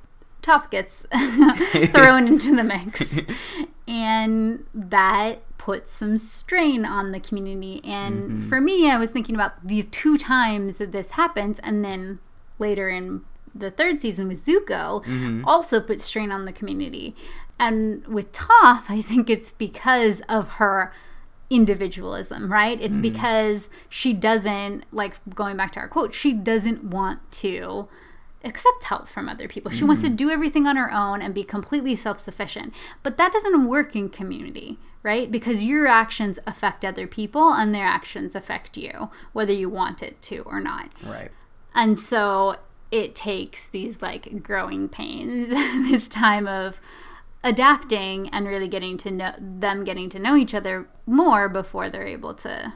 Toph 0.47 0.71
gets 0.71 1.07
thrown 1.93 2.27
into 2.29 2.55
the 2.55 2.63
mix. 2.63 3.21
And 3.89 4.65
that 4.73 5.43
puts 5.59 5.93
some 5.93 6.19
strain 6.19 6.85
on 6.85 7.13
the 7.13 7.21
community. 7.21 7.81
And 7.85 8.31
mm-hmm. 8.31 8.49
for 8.49 8.61
me, 8.61 8.91
I 8.91 8.97
was 8.97 9.11
thinking 9.11 9.35
about 9.35 9.65
the 9.65 9.83
two 9.83 10.17
times 10.17 10.79
that 10.79 10.93
this 10.93 11.11
happens, 11.11 11.59
and 11.61 11.85
then 11.85 12.21
later 12.59 12.89
in 12.89 13.23
the 13.55 13.71
third 13.71 14.01
season 14.01 14.29
with 14.29 14.45
Zuko, 14.45 15.05
mm-hmm. 15.05 15.45
also 15.45 15.81
put 15.81 16.01
strain 16.01 16.31
on 16.31 16.45
the 16.45 16.53
community. 16.53 17.17
And 17.59 18.07
with 18.07 18.33
Toph, 18.33 18.85
I 18.89 19.03
think 19.03 19.29
it's 19.31 19.51
because 19.51 20.21
of 20.29 20.49
her 20.61 20.93
individualism, 21.51 22.53
right? 22.53 22.81
It's 22.81 22.95
mm-hmm. 22.95 23.03
because 23.03 23.69
she 23.89 24.13
doesn't, 24.13 24.85
like 24.93 25.15
going 25.35 25.57
back 25.57 25.73
to 25.73 25.81
our 25.81 25.89
quote, 25.89 26.15
she 26.15 26.33
doesn't 26.33 26.85
want 26.85 27.31
to 27.33 27.89
accept 28.45 28.85
help 28.85 29.09
from 29.09 29.29
other 29.29 29.49
people. 29.49 29.71
She 29.71 29.85
wants 29.85 30.03
to 30.03 30.09
mm-hmm. 30.09 30.17
do 30.17 30.31
everything 30.31 30.67
on 30.67 30.77
her 30.77 30.93
own 30.93 31.21
and 31.21 31.35
be 31.35 31.45
completely 31.45 31.95
self 31.95 32.21
sufficient. 32.21 32.75
But 33.03 33.17
that 33.17 33.33
doesn't 33.33 33.69
work 33.69 33.95
in 33.95 34.09
community, 34.09 34.79
right? 35.03 35.31
Because 35.31 35.63
your 35.63 35.87
actions 35.87 36.39
affect 36.47 36.85
other 36.85 37.07
people 37.07 37.53
and 37.53 37.75
their 37.75 37.85
actions 37.85 38.35
affect 38.35 38.77
you, 38.77 39.11
whether 39.33 39.53
you 39.53 39.69
want 39.69 40.03
it 40.03 40.21
to 40.23 40.39
or 40.41 40.61
not. 40.61 40.91
Right. 41.05 41.31
And 41.75 41.99
so 41.99 42.57
it 42.91 43.15
takes 43.15 43.67
these 43.67 44.01
like 44.01 44.43
growing 44.43 44.89
pains, 44.89 45.51
this 45.91 46.09
time 46.09 46.47
of 46.47 46.81
adapting 47.47 48.29
and 48.31 48.49
really 48.49 48.67
getting 48.67 48.99
to 48.99 49.11
know 49.11 49.33
them 49.39 49.85
getting 49.85 50.11
to 50.11 50.19
know 50.19 50.35
each 50.35 50.53
other 50.53 50.89
more 51.07 51.49
before 51.49 51.89
they're 51.89 52.07
able 52.07 52.35
to 52.35 52.75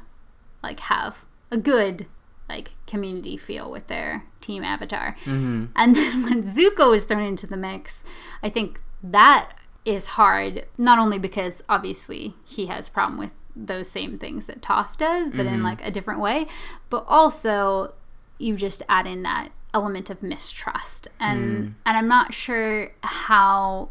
like 0.63 0.79
have 0.81 1.25
a 1.51 1.57
good 1.57 2.07
like 2.49 2.71
community 2.87 3.37
feel 3.37 3.71
with 3.71 3.89
their 3.89 4.25
team 4.41 4.63
avatar. 4.63 5.17
Mm-hmm. 5.25 5.67
And 5.75 5.97
then 5.97 6.23
when 6.23 6.43
Zuko 6.45 6.95
is 6.95 7.05
thrown 7.05 7.25
into 7.25 7.49
the 7.49 7.57
mix, 7.57 8.05
I 8.43 8.49
think 8.49 8.81
that 9.03 9.53
is 9.85 10.07
hard 10.07 10.67
not 10.79 10.99
only 10.99 11.19
because 11.19 11.63
obviously 11.69 12.35
he 12.45 12.67
has 12.67 12.89
problem 12.89 13.19
with 13.19 13.33
those 13.57 13.91
same 13.91 14.15
things 14.15 14.47
that 14.47 14.63
Toph 14.63 14.97
does, 14.97 15.33
but 15.33 15.47
in 15.47 15.63
like 15.65 15.85
a 15.85 15.91
different 15.91 16.21
way, 16.21 16.47
but 16.91 17.05
also 17.09 17.95
you 18.39 18.57
just 18.57 18.85
add 18.89 19.07
in 19.07 19.25
that 19.25 19.51
element 19.75 20.11
of 20.11 20.23
mistrust. 20.23 21.09
And 21.19 21.75
and 21.85 21.97
I'm 21.97 22.09
not 22.09 22.33
sure 22.33 22.91
how 23.03 23.91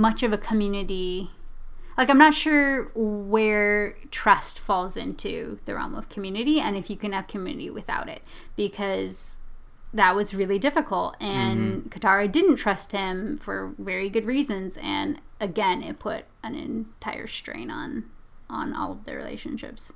much 0.00 0.22
of 0.22 0.32
a 0.32 0.38
community 0.38 1.30
like 1.98 2.08
I'm 2.08 2.18
not 2.18 2.32
sure 2.32 2.90
where 2.94 3.96
trust 4.10 4.58
falls 4.58 4.96
into 4.96 5.58
the 5.66 5.74
realm 5.74 5.94
of 5.94 6.08
community 6.08 6.58
and 6.58 6.76
if 6.76 6.88
you 6.88 6.96
can 6.96 7.12
have 7.12 7.26
community 7.26 7.68
without 7.68 8.08
it 8.08 8.22
because 8.56 9.36
that 9.92 10.14
was 10.14 10.32
really 10.32 10.58
difficult 10.58 11.16
and 11.20 11.82
mm-hmm. 11.82 11.88
Katara 11.88 12.30
didn't 12.30 12.56
trust 12.56 12.92
him 12.92 13.36
for 13.38 13.74
very 13.78 14.08
good 14.08 14.24
reasons 14.24 14.78
and 14.80 15.20
again 15.40 15.82
it 15.82 15.98
put 15.98 16.24
an 16.42 16.54
entire 16.54 17.26
strain 17.26 17.70
on 17.70 18.04
on 18.48 18.74
all 18.74 18.92
of 18.92 19.04
their 19.04 19.16
relationships. 19.16 19.92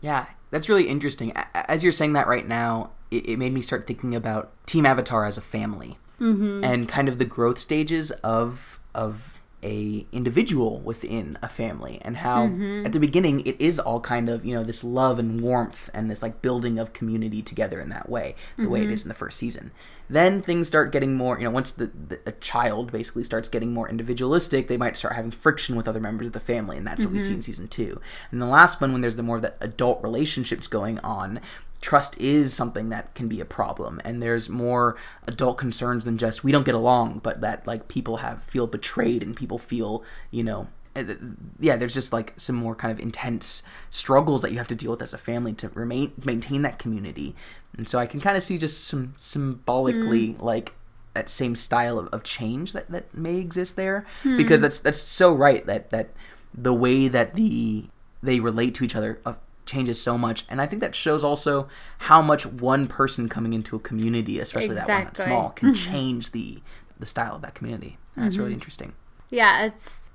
Yeah, 0.00 0.26
that's 0.50 0.68
really 0.68 0.88
interesting. 0.88 1.32
As 1.54 1.82
you're 1.82 1.92
saying 1.92 2.12
that 2.14 2.26
right 2.26 2.46
now, 2.46 2.90
it, 3.10 3.28
it 3.28 3.38
made 3.38 3.52
me 3.52 3.62
start 3.62 3.86
thinking 3.86 4.14
about 4.14 4.52
Team 4.66 4.84
Avatar 4.84 5.24
as 5.24 5.38
a 5.38 5.40
family 5.40 5.98
mm-hmm. 6.20 6.62
and 6.62 6.88
kind 6.88 7.08
of 7.08 7.18
the 7.18 7.24
growth 7.24 7.58
stages 7.58 8.10
of 8.10 8.80
of 8.94 9.33
a 9.64 10.06
individual 10.12 10.78
within 10.80 11.38
a 11.42 11.48
family 11.48 11.98
and 12.02 12.18
how 12.18 12.46
mm-hmm. 12.46 12.84
at 12.84 12.92
the 12.92 13.00
beginning 13.00 13.40
it 13.46 13.60
is 13.60 13.78
all 13.78 14.00
kind 14.00 14.28
of 14.28 14.44
you 14.44 14.54
know 14.54 14.62
this 14.62 14.84
love 14.84 15.18
and 15.18 15.40
warmth 15.40 15.90
and 15.94 16.10
this 16.10 16.22
like 16.22 16.42
building 16.42 16.78
of 16.78 16.92
community 16.92 17.42
together 17.42 17.80
in 17.80 17.88
that 17.88 18.08
way 18.08 18.34
the 18.56 18.68
way 18.68 18.80
it 18.80 18.84
mm-hmm. 18.84 18.92
is 18.92 19.02
in 19.02 19.08
the 19.08 19.14
first 19.14 19.38
season. 19.38 19.72
Then 20.08 20.42
things 20.42 20.66
start 20.66 20.92
getting 20.92 21.14
more 21.14 21.38
you 21.38 21.44
know 21.44 21.50
once 21.50 21.72
the, 21.72 21.86
the 21.86 22.20
a 22.26 22.32
child 22.32 22.92
basically 22.92 23.24
starts 23.24 23.48
getting 23.48 23.72
more 23.72 23.88
individualistic 23.88 24.68
they 24.68 24.76
might 24.76 24.96
start 24.96 25.14
having 25.14 25.30
friction 25.30 25.76
with 25.76 25.88
other 25.88 26.00
members 26.00 26.26
of 26.26 26.32
the 26.34 26.40
family 26.40 26.76
and 26.76 26.86
that's 26.86 27.02
what 27.02 27.12
we 27.12 27.18
see 27.18 27.32
in 27.32 27.34
mm-hmm. 27.34 27.42
season 27.42 27.68
two. 27.68 28.00
And 28.30 28.40
the 28.40 28.46
last 28.46 28.80
one 28.80 28.92
when 28.92 29.00
there's 29.00 29.16
the 29.16 29.22
more 29.22 29.36
of 29.36 29.42
that 29.42 29.56
adult 29.60 30.02
relationships 30.02 30.66
going 30.66 30.98
on 31.00 31.40
trust 31.80 32.18
is 32.18 32.54
something 32.54 32.88
that 32.88 33.14
can 33.14 33.28
be 33.28 33.40
a 33.40 33.44
problem 33.44 34.00
and 34.04 34.22
there's 34.22 34.48
more 34.48 34.96
adult 35.26 35.58
concerns 35.58 36.04
than 36.04 36.16
just 36.16 36.42
we 36.42 36.50
don't 36.50 36.64
get 36.64 36.74
along 36.74 37.18
but 37.22 37.40
that 37.40 37.66
like 37.66 37.88
people 37.88 38.18
have 38.18 38.42
feel 38.44 38.66
betrayed 38.66 39.22
and 39.22 39.36
people 39.36 39.58
feel 39.58 40.02
you 40.30 40.42
know 40.42 40.66
uh, 40.96 41.02
yeah 41.58 41.76
there's 41.76 41.94
just 41.94 42.12
like 42.12 42.32
some 42.36 42.56
more 42.56 42.74
kind 42.74 42.92
of 42.92 43.00
intense 43.00 43.62
struggles 43.90 44.42
that 44.42 44.52
you 44.52 44.58
have 44.58 44.68
to 44.68 44.74
deal 44.74 44.92
with 44.92 45.02
as 45.02 45.12
a 45.12 45.18
family 45.18 45.52
to 45.52 45.68
remain 45.70 46.12
maintain 46.24 46.62
that 46.62 46.78
community. 46.78 47.34
And 47.76 47.88
so 47.88 47.98
i 47.98 48.06
can 48.06 48.20
kind 48.20 48.36
of 48.36 48.42
see 48.42 48.58
just 48.58 48.84
some 48.84 49.14
symbolically 49.16 50.34
like 50.34 50.74
that 51.14 51.28
same 51.28 51.56
style 51.56 51.98
of, 51.98 52.08
of 52.08 52.22
change 52.22 52.72
that, 52.72 52.90
that 52.90 53.14
may 53.14 53.36
exist 53.36 53.76
there. 53.76 54.04
Because 54.36 54.60
that's 54.60 54.80
that's 54.80 54.98
so 54.98 55.32
right 55.32 55.64
that 55.66 55.90
that 55.90 56.10
the 56.52 56.74
way 56.74 57.08
that 57.08 57.34
the 57.34 57.86
they 58.22 58.40
relate 58.40 58.74
to 58.76 58.84
each 58.84 58.94
other 58.94 59.20
uh, 59.26 59.34
changes 59.66 60.00
so 60.00 60.18
much. 60.18 60.44
And 60.48 60.60
i 60.60 60.66
think 60.66 60.80
that 60.80 60.94
shows 60.94 61.24
also 61.24 61.68
how 61.98 62.20
much 62.20 62.46
one 62.46 62.86
person 62.86 63.28
coming 63.28 63.52
into 63.52 63.76
a 63.76 63.78
community 63.78 64.38
especially 64.38 64.74
that 64.74 64.88
one 64.88 65.04
that's 65.04 65.22
small 65.22 65.50
can 65.50 65.72
mm-hmm. 65.72 65.92
change 65.92 66.30
the 66.32 66.62
the 66.98 67.06
style 67.06 67.36
of 67.36 67.42
that 67.42 67.54
community. 67.54 67.98
That's 68.16 68.36
really 68.36 68.50
mm-hmm. 68.50 68.54
interesting. 68.54 68.92
Yeah, 69.30 69.66
it's 69.66 70.10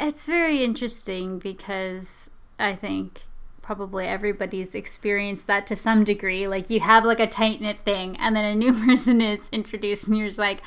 it's 0.00 0.26
very 0.26 0.62
interesting 0.62 1.38
because 1.38 2.30
I 2.58 2.74
think 2.74 3.22
probably 3.62 4.06
everybody's 4.06 4.74
experienced 4.74 5.46
that 5.46 5.66
to 5.66 5.76
some 5.76 6.04
degree. 6.04 6.46
Like 6.48 6.70
you 6.70 6.80
have 6.80 7.04
like 7.04 7.20
a 7.20 7.26
tight 7.26 7.60
knit 7.60 7.80
thing, 7.84 8.16
and 8.18 8.34
then 8.34 8.44
a 8.44 8.54
new 8.54 8.72
person 8.86 9.20
is 9.20 9.40
introduced, 9.52 10.08
and 10.08 10.16
you're 10.16 10.28
just 10.28 10.38
like, 10.38 10.62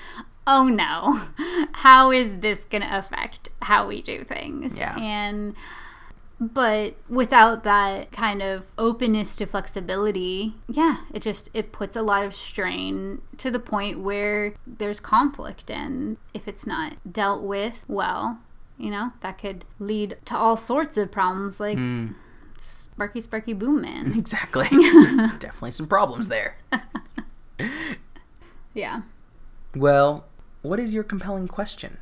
"Oh 0.45 0.67
no, 0.67 1.21
how 1.73 2.11
is 2.11 2.37
this 2.39 2.63
gonna 2.63 2.89
affect 2.91 3.49
how 3.61 3.87
we 3.87 4.01
do 4.01 4.23
things?" 4.23 4.75
Yeah. 4.75 4.97
and 4.97 5.55
but 6.39 6.95
without 7.09 7.63
that 7.63 8.11
kind 8.11 8.41
of 8.41 8.65
openness 8.77 9.35
to 9.35 9.45
flexibility 9.45 10.53
yeah 10.67 10.97
it 11.13 11.21
just 11.21 11.49
it 11.53 11.71
puts 11.73 11.95
a 11.95 12.01
lot 12.01 12.23
of 12.23 12.33
strain 12.33 13.21
to 13.39 13.49
the 13.49 13.59
point 13.59 13.99
where 13.99 14.53
there's 14.67 14.99
conflict. 14.99 15.71
And 15.71 16.17
if 16.33 16.47
it's 16.47 16.67
not 16.67 16.95
dealt 17.11 17.43
with 17.43 17.85
well 17.87 18.39
you 18.77 18.91
know 18.91 19.11
that 19.21 19.37
could 19.37 19.65
lead 19.79 20.17
to 20.25 20.35
all 20.35 20.55
sorts 20.55 20.97
of 20.97 21.11
problems 21.11 21.59
like 21.59 21.77
hmm. 21.77 22.09
sparky 22.57 23.21
sparky 23.21 23.53
boom 23.53 23.81
man. 23.81 24.13
Exactly. 24.17 24.67
Definitely 25.39 25.71
some 25.71 25.87
problems 25.87 26.27
there. 26.27 26.57
Yeah. 28.75 29.01
Well 29.75 30.25
what 30.61 30.79
is 30.79 30.93
your 30.93 31.03
compelling 31.03 31.47
question 31.47 31.97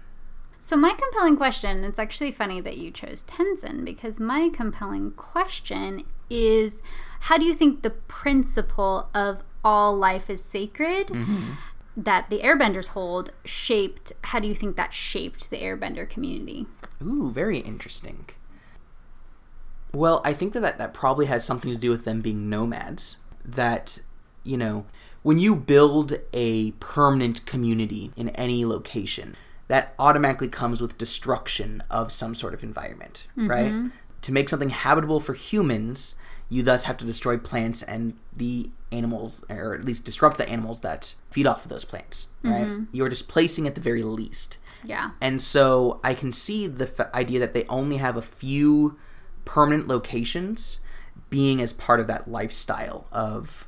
So 0.59 0.75
my 0.75 0.93
compelling 0.93 1.37
question, 1.37 1.83
it's 1.83 1.99
actually 1.99 2.31
funny 2.31 2.61
that 2.61 2.77
you 2.77 2.91
chose 2.91 3.23
Tenzin 3.23 3.85
because 3.85 4.19
my 4.19 4.49
compelling 4.49 5.11
question 5.11 6.03
is 6.29 6.81
how 7.21 7.37
do 7.37 7.45
you 7.45 7.53
think 7.53 7.81
the 7.81 7.89
principle 7.91 9.09
of 9.13 9.43
all 9.63 9.95
life 9.95 10.29
is 10.29 10.43
sacred 10.43 11.07
mm-hmm. 11.07 11.53
that 11.95 12.29
the 12.29 12.39
airbenders 12.39 12.89
hold 12.89 13.31
shaped 13.45 14.13
how 14.23 14.39
do 14.39 14.47
you 14.47 14.55
think 14.55 14.75
that 14.75 14.93
shaped 14.93 15.49
the 15.49 15.57
airbender 15.57 16.09
community? 16.09 16.65
Ooh, 17.01 17.31
very 17.31 17.59
interesting. 17.59 18.29
Well, 19.93 20.21
I 20.25 20.33
think 20.33 20.53
that, 20.53 20.61
that 20.61 20.77
that 20.77 20.93
probably 20.93 21.27
has 21.27 21.45
something 21.45 21.71
to 21.71 21.77
do 21.77 21.89
with 21.89 22.03
them 22.03 22.21
being 22.21 22.49
nomads. 22.49 23.17
That, 23.43 23.99
you 24.43 24.57
know, 24.57 24.85
when 25.23 25.39
you 25.39 25.55
build 25.55 26.19
a 26.33 26.71
permanent 26.71 27.45
community 27.45 28.11
in 28.15 28.29
any 28.29 28.65
location, 28.65 29.35
that 29.67 29.93
automatically 30.00 30.47
comes 30.47 30.81
with 30.81 30.97
destruction 30.97 31.83
of 31.89 32.12
some 32.12 32.36
sort 32.36 32.53
of 32.53 32.63
environment, 32.63 33.27
right? 33.36 33.71
Mm-hmm. 33.71 33.88
To 34.21 34.31
make 34.31 34.50
something 34.50 34.69
habitable 34.69 35.19
for 35.19 35.33
humans, 35.33 36.15
you 36.50 36.63
thus 36.63 36.83
have 36.83 36.97
to 36.97 37.05
destroy 37.05 37.38
plants 37.38 37.83
and 37.83 38.13
the 38.36 38.69
animals, 38.91 39.43
or 39.50 39.75
at 39.75 39.83
least 39.83 40.05
disrupt 40.05 40.38
the 40.38 40.50
animals 40.50 40.81
that 40.81 41.15
feed 41.29 41.45
off 41.45 41.65
of 41.65 41.69
those 41.69 41.86
plants, 41.86 42.27
right? 42.43 42.65
Mm-hmm. 42.65 42.83
You're 42.93 43.09
displacing 43.09 43.67
at 43.67 43.75
the 43.75 43.81
very 43.81 44.03
least. 44.03 44.57
Yeah. 44.83 45.12
And 45.21 45.41
so 45.41 46.00
I 46.03 46.13
can 46.13 46.31
see 46.31 46.67
the 46.67 46.88
f- 46.88 47.13
idea 47.13 47.39
that 47.39 47.53
they 47.53 47.65
only 47.65 47.97
have 47.97 48.15
a 48.15 48.21
few 48.21 48.97
permanent 49.43 49.88
locations 49.88 50.79
being 51.29 51.62
as 51.62 51.74
part 51.74 52.00
of 52.00 52.07
that 52.07 52.29
lifestyle 52.29 53.07
of 53.12 53.67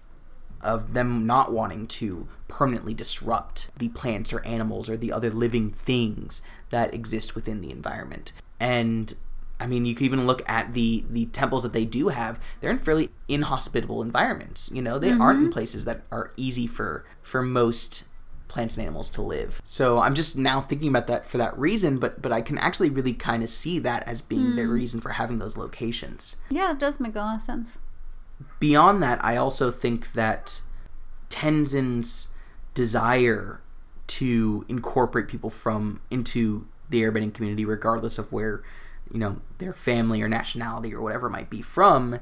of 0.61 0.93
them 0.93 1.25
not 1.25 1.51
wanting 1.51 1.87
to 1.87 2.27
permanently 2.47 2.93
disrupt 2.93 3.69
the 3.77 3.89
plants 3.89 4.33
or 4.33 4.45
animals 4.45 4.89
or 4.89 4.97
the 4.97 5.11
other 5.11 5.29
living 5.29 5.71
things 5.71 6.41
that 6.69 6.93
exist 6.93 7.35
within 7.35 7.61
the 7.61 7.71
environment. 7.71 8.33
And 8.59 9.13
I 9.59 9.67
mean, 9.67 9.85
you 9.85 9.93
could 9.93 10.05
even 10.05 10.25
look 10.25 10.47
at 10.49 10.73
the 10.73 11.03
the 11.09 11.25
temples 11.27 11.63
that 11.63 11.73
they 11.73 11.85
do 11.85 12.09
have. 12.09 12.39
They're 12.61 12.71
in 12.71 12.77
fairly 12.77 13.09
inhospitable 13.27 14.01
environments. 14.01 14.71
You 14.73 14.81
know, 14.81 14.97
they 14.97 15.11
aren't 15.11 15.39
in 15.39 15.45
mm-hmm. 15.45 15.51
places 15.51 15.85
that 15.85 16.01
are 16.11 16.31
easy 16.37 16.65
for 16.65 17.05
for 17.21 17.41
most 17.41 18.05
plants 18.47 18.77
and 18.77 18.83
animals 18.83 19.09
to 19.11 19.21
live. 19.21 19.61
So 19.63 19.99
I'm 19.99 20.15
just 20.15 20.35
now 20.35 20.59
thinking 20.59 20.89
about 20.89 21.07
that 21.07 21.27
for 21.27 21.37
that 21.37 21.57
reason, 21.57 21.99
but 21.99 22.21
but 22.21 22.31
I 22.31 22.41
can 22.41 22.57
actually 22.57 22.89
really 22.89 23.13
kind 23.13 23.43
of 23.43 23.49
see 23.49 23.79
that 23.79 24.03
as 24.03 24.21
being 24.21 24.55
the 24.55 24.63
mm. 24.63 24.73
reason 24.73 25.01
for 25.01 25.11
having 25.11 25.39
those 25.39 25.57
locations. 25.57 26.37
Yeah, 26.49 26.69
that 26.69 26.79
does 26.79 26.99
make 26.99 27.15
a 27.15 27.19
lot 27.19 27.35
of 27.37 27.41
sense. 27.41 27.79
Beyond 28.59 29.01
that, 29.03 29.23
I 29.23 29.37
also 29.37 29.71
think 29.71 30.13
that 30.13 30.61
Tenzin's 31.29 32.33
desire 32.73 33.61
to 34.07 34.65
incorporate 34.67 35.27
people 35.27 35.49
from 35.49 36.01
into 36.09 36.67
the 36.89 37.01
airbending 37.01 37.33
community, 37.33 37.63
regardless 37.63 38.17
of 38.17 38.31
where 38.31 38.63
you 39.11 39.19
know 39.19 39.41
their 39.59 39.73
family 39.73 40.21
or 40.21 40.27
nationality 40.27 40.93
or 40.93 41.01
whatever 41.01 41.29
might 41.29 41.49
be 41.49 41.61
from, 41.61 42.19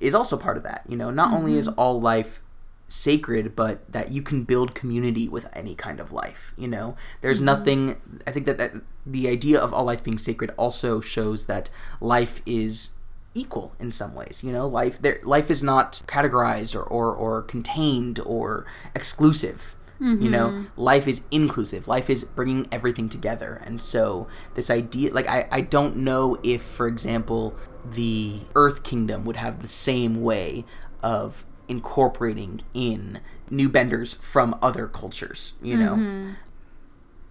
is 0.00 0.14
also 0.14 0.36
part 0.36 0.56
of 0.56 0.62
that. 0.64 0.84
You 0.88 0.96
know, 0.96 1.10
not 1.10 1.32
only 1.32 1.56
is 1.56 1.68
mm-hmm. 1.68 1.78
all 1.78 2.00
life 2.00 2.40
sacred, 2.88 3.54
but 3.54 3.90
that 3.92 4.10
you 4.10 4.22
can 4.22 4.44
build 4.44 4.74
community 4.74 5.28
with 5.28 5.48
any 5.52 5.74
kind 5.74 6.00
of 6.00 6.10
life. 6.10 6.54
You 6.56 6.68
know, 6.68 6.96
there's 7.20 7.38
mm-hmm. 7.38 7.46
nothing. 7.46 8.20
I 8.26 8.32
think 8.32 8.46
that, 8.46 8.58
that 8.58 8.72
the 9.06 9.28
idea 9.28 9.60
of 9.60 9.72
all 9.72 9.84
life 9.84 10.02
being 10.02 10.18
sacred 10.18 10.50
also 10.56 11.00
shows 11.00 11.46
that 11.46 11.70
life 12.00 12.42
is 12.44 12.90
equal 13.38 13.72
in 13.78 13.92
some 13.92 14.14
ways. 14.14 14.42
You 14.44 14.52
know, 14.52 14.66
life 14.66 15.00
there 15.00 15.20
life 15.22 15.50
is 15.50 15.62
not 15.62 16.02
categorized 16.06 16.74
or 16.74 16.82
or, 16.82 17.14
or 17.14 17.42
contained 17.42 18.20
or 18.24 18.66
exclusive. 18.94 19.74
You 20.00 20.30
know, 20.30 20.48
mm-hmm. 20.50 20.80
life 20.80 21.08
is 21.08 21.22
inclusive. 21.32 21.88
Life 21.88 22.08
is 22.08 22.22
bringing 22.22 22.68
everything 22.70 23.08
together. 23.08 23.60
And 23.64 23.82
so 23.82 24.28
this 24.54 24.70
idea, 24.70 25.12
like, 25.12 25.28
I, 25.28 25.48
I 25.50 25.60
don't 25.60 25.96
know 25.96 26.38
if, 26.44 26.62
for 26.62 26.86
example, 26.86 27.56
the 27.84 28.42
Earth 28.54 28.84
Kingdom 28.84 29.24
would 29.24 29.34
have 29.34 29.60
the 29.60 29.66
same 29.66 30.22
way 30.22 30.64
of 31.02 31.44
incorporating 31.66 32.60
in 32.72 33.18
new 33.50 33.68
benders 33.68 34.14
from 34.14 34.56
other 34.62 34.86
cultures, 34.86 35.54
you 35.60 35.76
know? 35.76 35.96
Mm-hmm. 35.96 36.30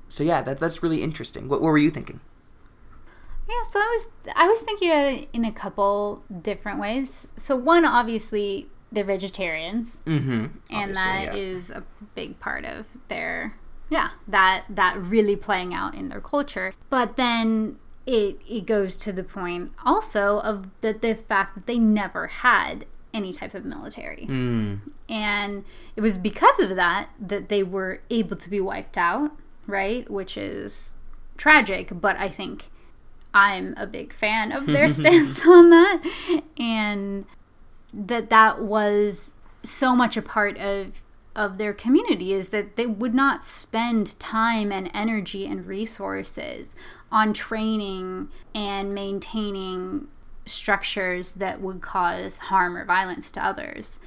So 0.09 0.25
yeah, 0.25 0.41
that, 0.41 0.59
that's 0.59 0.83
really 0.83 1.01
interesting. 1.01 1.47
What, 1.47 1.61
what 1.61 1.69
were 1.69 1.77
you 1.77 1.89
thinking? 1.89 2.19
Yeah, 3.49 3.63
so 3.69 3.79
I 3.79 3.85
was 3.97 4.33
I 4.35 4.47
was 4.47 4.61
thinking 4.61 4.91
about 4.91 5.07
it 5.07 5.29
in 5.33 5.45
a 5.45 5.51
couple 5.51 6.23
different 6.41 6.79
ways. 6.79 7.27
So 7.35 7.55
one, 7.55 7.85
obviously, 7.85 8.67
they're 8.91 9.03
vegetarians, 9.03 10.01
Mm-hmm. 10.05 10.45
and 10.71 10.95
that 10.95 11.35
is 11.35 11.69
a 11.71 11.83
big 12.15 12.39
part 12.39 12.65
of 12.65 12.87
their 13.07 13.55
yeah 13.89 14.09
that 14.27 14.65
that 14.69 14.97
really 15.01 15.35
playing 15.35 15.73
out 15.73 15.95
in 15.95 16.09
their 16.09 16.21
culture. 16.21 16.73
But 16.89 17.15
then 17.15 17.79
it 18.05 18.41
it 18.47 18.65
goes 18.65 18.97
to 18.97 19.13
the 19.13 19.23
point 19.23 19.71
also 19.85 20.39
of 20.39 20.67
that 20.81 21.01
the 21.01 21.15
fact 21.15 21.55
that 21.55 21.67
they 21.67 21.79
never 21.79 22.27
had 22.27 22.85
any 23.13 23.31
type 23.33 23.53
of 23.53 23.63
military. 23.65 24.25
Mm. 24.29 24.79
And 25.09 25.63
it 25.95 26.01
was 26.01 26.17
because 26.17 26.59
of 26.59 26.75
that 26.75 27.09
that 27.19 27.47
they 27.47 27.63
were 27.63 28.01
able 28.09 28.35
to 28.35 28.49
be 28.49 28.59
wiped 28.59 28.97
out, 28.97 29.31
right? 29.65 30.09
Which 30.11 30.37
is 30.37 30.93
tragic, 31.37 31.89
but 32.01 32.17
I 32.17 32.27
think 32.27 32.65
I'm 33.33 33.73
a 33.77 33.87
big 33.87 34.13
fan 34.13 34.51
of 34.51 34.65
their 34.65 34.89
stance 34.89 35.45
on 35.45 35.69
that. 35.69 36.43
And 36.57 37.25
that 37.93 38.29
that 38.29 38.61
was 38.61 39.35
so 39.63 39.95
much 39.95 40.17
a 40.17 40.21
part 40.21 40.57
of 40.57 41.01
of 41.35 41.59
their 41.59 41.73
community 41.73 42.33
is 42.33 42.49
that 42.49 42.77
they 42.77 42.87
would 42.87 43.13
not 43.13 43.45
spend 43.45 44.19
time 44.19 44.71
and 44.71 44.89
energy 44.91 45.45
and 45.45 45.67
resources 45.67 46.75
on 47.11 47.31
training 47.31 48.27
and 48.55 48.93
maintaining 48.93 50.07
structures 50.45 51.33
that 51.33 51.61
would 51.61 51.79
cause 51.79 52.39
harm 52.39 52.75
or 52.75 52.83
violence 52.85 53.31
to 53.31 53.45
others. 53.45 53.99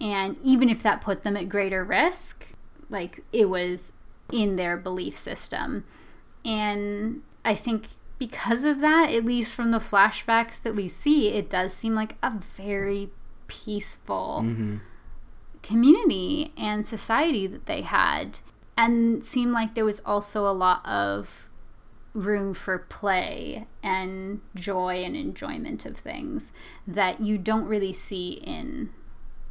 And 0.00 0.36
even 0.42 0.70
if 0.70 0.82
that 0.82 1.02
put 1.02 1.22
them 1.22 1.36
at 1.36 1.50
greater 1.50 1.84
risk, 1.84 2.46
like 2.88 3.22
it 3.30 3.50
was 3.50 3.92
in 4.32 4.56
their 4.56 4.78
belief 4.78 5.18
system. 5.18 5.84
And 6.46 7.20
I 7.44 7.54
think 7.54 7.88
because 8.20 8.62
of 8.62 8.78
that, 8.80 9.10
at 9.10 9.24
least 9.24 9.54
from 9.54 9.72
the 9.72 9.78
flashbacks 9.80 10.62
that 10.62 10.76
we 10.76 10.86
see, 10.86 11.30
it 11.30 11.50
does 11.50 11.72
seem 11.74 11.96
like 11.96 12.14
a 12.22 12.30
very 12.30 13.10
peaceful 13.48 14.42
Mm-hmm. 14.44 14.76
community 15.62 16.52
and 16.56 16.86
society 16.86 17.46
that 17.48 17.66
they 17.66 17.82
had. 17.82 18.38
And 18.76 19.24
seemed 19.24 19.52
like 19.52 19.74
there 19.74 19.84
was 19.84 20.00
also 20.06 20.46
a 20.46 20.52
lot 20.52 20.86
of 20.86 21.48
room 22.14 22.54
for 22.54 22.78
play 22.78 23.66
and 23.82 24.40
joy 24.54 25.02
and 25.04 25.14
enjoyment 25.14 25.84
of 25.86 25.96
things 25.96 26.50
that 26.86 27.20
you 27.20 27.38
don't 27.38 27.66
really 27.66 27.92
see 27.92 28.32
in 28.32 28.90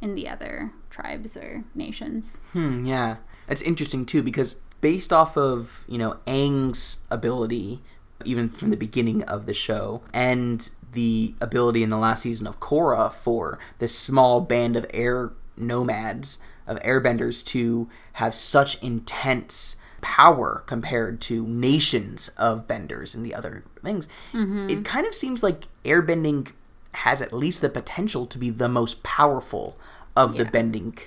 in 0.02 0.14
the 0.14 0.28
other 0.28 0.72
tribes 0.88 1.36
or 1.36 1.64
nations. 1.74 2.40
Hmm, 2.52 2.84
yeah. 2.84 3.18
That's 3.46 3.62
interesting 3.62 4.04
too 4.06 4.22
because 4.22 4.56
based 4.80 5.12
off 5.12 5.36
of, 5.36 5.84
you 5.88 5.98
know, 5.98 6.18
Aang's 6.26 7.00
ability 7.10 7.82
even 8.24 8.48
from 8.48 8.70
the 8.70 8.76
beginning 8.76 9.22
of 9.24 9.46
the 9.46 9.54
show 9.54 10.02
and 10.12 10.70
the 10.92 11.34
ability 11.40 11.82
in 11.82 11.88
the 11.88 11.98
last 11.98 12.22
season 12.22 12.46
of 12.46 12.58
Korra 12.60 13.12
for 13.12 13.58
this 13.78 13.96
small 13.96 14.40
band 14.40 14.76
of 14.76 14.86
air 14.92 15.32
nomads 15.56 16.38
of 16.66 16.78
airbenders 16.80 17.44
to 17.46 17.88
have 18.14 18.34
such 18.34 18.82
intense 18.82 19.76
power 20.00 20.62
compared 20.66 21.20
to 21.20 21.46
nations 21.46 22.28
of 22.36 22.66
benders 22.66 23.14
and 23.14 23.24
the 23.24 23.34
other 23.34 23.64
things. 23.84 24.08
It 24.70 24.84
kind 24.84 25.06
of 25.06 25.14
seems 25.14 25.42
like 25.42 25.64
airbending 25.84 26.52
has 26.92 27.20
at 27.22 27.32
least 27.32 27.60
the 27.60 27.68
potential 27.68 28.26
to 28.26 28.38
be 28.38 28.50
the 28.50 28.68
most 28.68 29.02
powerful 29.02 29.78
of 30.16 30.36
the 30.36 30.44
bending 30.44 30.98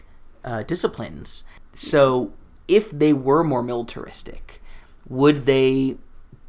uh, 0.45 0.63
disciplines. 0.63 1.43
So, 1.73 2.31
if 2.67 2.91
they 2.91 3.11
were 3.13 3.43
more 3.43 3.63
militaristic, 3.63 4.61
would 5.09 5.45
they 5.45 5.97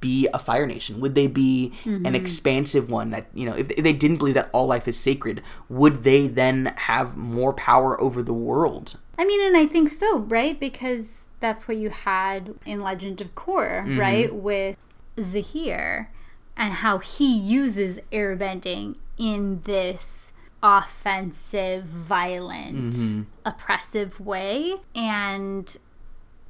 be 0.05 0.29
a 0.35 0.39
fire 0.39 0.67
nation? 0.67 1.01
Would 1.01 1.15
they 1.15 1.27
be 1.27 1.73
an 1.87 2.03
mm-hmm. 2.03 2.15
expansive 2.15 2.91
one 2.91 3.09
that, 3.11 3.27
you 3.33 3.47
know, 3.47 3.57
if, 3.57 3.71
if 3.71 3.83
they 3.83 3.95
didn't 3.95 4.19
believe 4.19 4.35
that 4.35 4.51
all 4.53 4.67
life 4.67 4.87
is 4.87 4.99
sacred, 4.99 5.43
would 5.71 6.05
they 6.05 6.27
then 6.27 6.75
have 6.77 7.17
more 7.17 7.55
power 7.55 7.99
over 7.99 8.23
the 8.23 8.35
world? 8.35 8.99
I 9.19 9.25
mean, 9.25 9.41
and 9.41 9.57
I 9.57 9.67
think 9.67 9.89
so, 9.89 10.19
right? 10.19 10.61
Because 10.61 11.27
that's 11.41 11.67
what 11.67 11.79
you 11.79 11.89
had 11.89 12.55
in 12.67 12.81
Legend 12.81 13.23
of 13.23 13.35
Korra, 13.35 13.83
mm-hmm. 13.83 13.99
right? 13.99 14.35
With 14.35 14.77
Zahir 15.19 16.11
and 16.55 16.75
how 16.75 16.99
he 16.99 17.35
uses 17.35 17.99
airbending 18.13 18.99
in 19.17 19.63
this 19.63 20.33
offensive, 20.63 21.85
violent, 21.85 22.93
mm-hmm. 22.93 23.23
oppressive 23.47 24.21
way. 24.21 24.75
And 24.95 25.77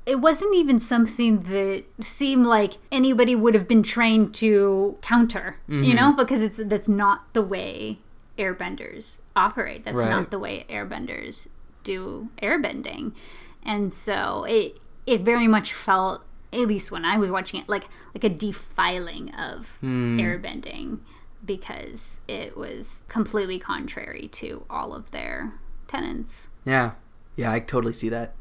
it 0.07 0.21
wasn't 0.21 0.55
even 0.55 0.79
something 0.79 1.41
that 1.45 1.85
seemed 2.01 2.47
like 2.47 2.75
anybody 2.93 3.35
would 3.35 3.55
have 3.55 3.67
been 3.67 3.83
trained 3.83 4.35
to 4.35 4.99
counter, 5.01 5.57
you 5.67 5.81
mm-hmm. 5.81 5.97
know, 5.97 6.13
because 6.13 6.43
it's 6.43 6.59
that's 6.65 6.89
not 6.89 7.33
the 7.33 7.43
way 7.43 7.99
airbenders 8.39 9.21
operate. 9.35 9.85
That's 9.85 9.97
Right. 9.97 10.11
not 10.11 10.31
the 10.31 10.39
way 10.39 10.67
airbenders 10.69 11.49
do 11.85 12.29
airbending. 12.43 13.15
And 13.63 13.93
so 13.93 14.45
it 14.49 14.79
it 15.07 15.23
very 15.23 15.49
much 15.49 15.73
felt 15.73 16.23
at 16.53 16.61
least 16.61 16.91
when 16.91 17.05
I 17.05 17.19
was 17.19 17.31
watching 17.31 17.61
it 17.61 17.69
like 17.69 17.89
like 18.15 18.25
a 18.25 18.29
defiling 18.29 19.35
of 19.35 19.79
hmm. 19.81 20.19
airbending 20.19 21.01
because 21.45 22.21
it 22.29 22.57
was 22.57 23.05
completely 23.09 23.59
contrary 23.59 24.29
to 24.33 24.65
all 24.69 24.95
of 24.95 25.11
their 25.11 25.53
tenets. 25.89 26.51
Yeah. 26.65 26.93
Yeah, 27.37 27.53
I 27.53 27.61
totally 27.61 27.93
see 27.93 28.09
that. 28.11 28.35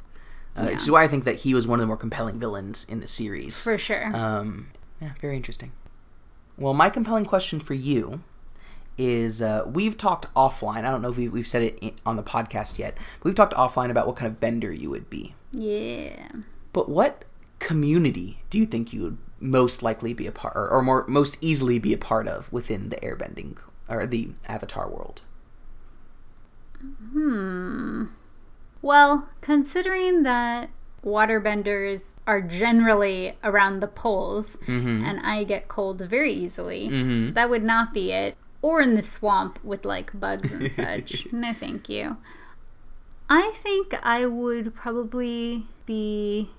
Uh, 0.55 0.65
Which 0.67 0.83
is 0.83 0.91
why 0.91 1.03
I 1.03 1.07
think 1.07 1.23
that 1.23 1.37
he 1.37 1.53
was 1.55 1.65
one 1.67 1.79
of 1.79 1.81
the 1.83 1.87
more 1.87 1.97
compelling 1.97 2.39
villains 2.39 2.85
in 2.87 2.99
the 2.99 3.07
series. 3.07 3.63
For 3.63 3.77
sure. 3.77 4.15
Um, 4.15 4.67
yeah, 5.01 5.13
very 5.19 5.35
interesting. 5.35 5.71
Well, 6.57 6.73
my 6.75 6.89
compelling 6.91 7.25
question 7.25 7.59
for 7.59 7.73
you 7.73 8.21
is 8.95 9.41
uh, 9.41 9.63
we've 9.65 9.97
talked 9.97 10.31
offline. 10.35 10.83
I 10.85 10.91
don't 10.91 11.01
know 11.01 11.09
if 11.09 11.17
we've, 11.17 11.31
we've 11.33 11.47
said 11.47 11.63
it 11.63 11.79
i- 11.81 11.93
on 12.05 12.15
the 12.17 12.21
podcast 12.23 12.77
yet, 12.77 12.95
but 13.19 13.25
we've 13.25 13.33
talked 13.35 13.55
offline 13.55 13.89
about 13.89 14.05
what 14.05 14.15
kind 14.15 14.31
of 14.31 14.39
bender 14.39 14.71
you 14.71 14.89
would 14.91 15.09
be. 15.09 15.33
yeah. 15.51 16.27
But 16.71 16.87
what 16.89 17.25
community 17.59 18.43
do 18.51 18.59
you 18.59 18.65
think 18.67 18.93
you 18.93 19.01
would 19.03 19.17
most 19.39 19.81
likely 19.81 20.13
be 20.13 20.27
a 20.27 20.31
part, 20.31 20.53
or, 20.55 20.69
or 20.69 20.81
more 20.83 21.05
most 21.07 21.37
easily 21.41 21.79
be 21.79 21.93
a 21.93 21.97
part 21.97 22.27
of 22.27 22.51
within 22.53 22.89
the 22.89 22.97
airbending 22.97 23.57
or 23.89 24.05
the 24.05 24.29
Avatar 24.47 24.89
world? 24.89 25.21
Hmm. 27.11 28.05
Well, 28.83 29.29
considering 29.41 30.21
that 30.23 30.69
waterbenders 31.03 32.11
are 32.27 32.41
generally 32.41 33.37
around 33.43 33.79
the 33.79 33.87
poles 33.87 34.57
and 34.67 35.19
I 35.21 35.43
get 35.45 35.67
cold 35.67 36.01
very 36.01 36.31
easily, 36.33 36.89
Mm-hmm. 36.89 37.33
that 37.33 37.49
would 37.49 37.63
not 37.63 37.93
be 37.93 38.11
it. 38.11 38.37
Or 38.61 38.79
in 38.81 38.95
the 38.95 39.01
swamp 39.01 39.57
with 39.63 39.83
like 39.85 40.17
bugs 40.17 40.51
and 40.51 40.71
such. 40.81 41.27
no, 41.31 41.51
thank 41.53 41.89
you. 41.89 42.17
I 43.29 43.51
think 43.57 43.93
I 44.03 44.25
would 44.25 44.73
probably 44.75 45.65
be 45.85 46.49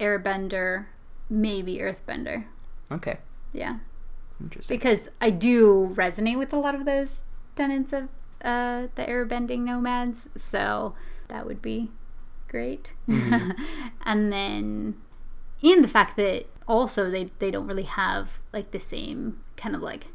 airbender, 0.00 0.86
maybe 1.28 1.78
earthbender. 1.78 2.44
Okay, 2.90 3.18
Yeah. 3.52 3.78
interesting. 4.40 4.76
Because 4.78 5.10
I 5.20 5.30
do 5.30 5.92
resonate 5.94 6.38
with 6.38 6.52
a 6.52 6.56
lot 6.56 6.74
of 6.74 6.84
those 6.86 7.22
tenets 7.56 7.92
of 7.92 8.04
uh, 8.42 8.86
the 8.94 9.04
airbending 9.04 9.60
nomads, 9.60 10.28
so 10.36 10.94
that 11.28 11.46
would 11.46 11.62
be 11.62 11.90
great. 12.48 12.94
and 14.04 14.32
then, 14.32 14.96
in 15.62 15.82
the 15.82 15.88
fact 15.88 16.16
that 16.16 16.46
also 16.66 17.10
they, 17.10 17.30
they 17.38 17.50
don't 17.50 17.66
really 17.66 17.82
have 17.84 18.40
like 18.52 18.70
the 18.72 18.80
same 18.80 19.40
kind 19.56 19.74
of 19.74 19.82
like 19.82 20.08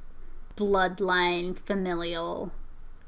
bloodline 0.55 1.57
familial 1.57 2.51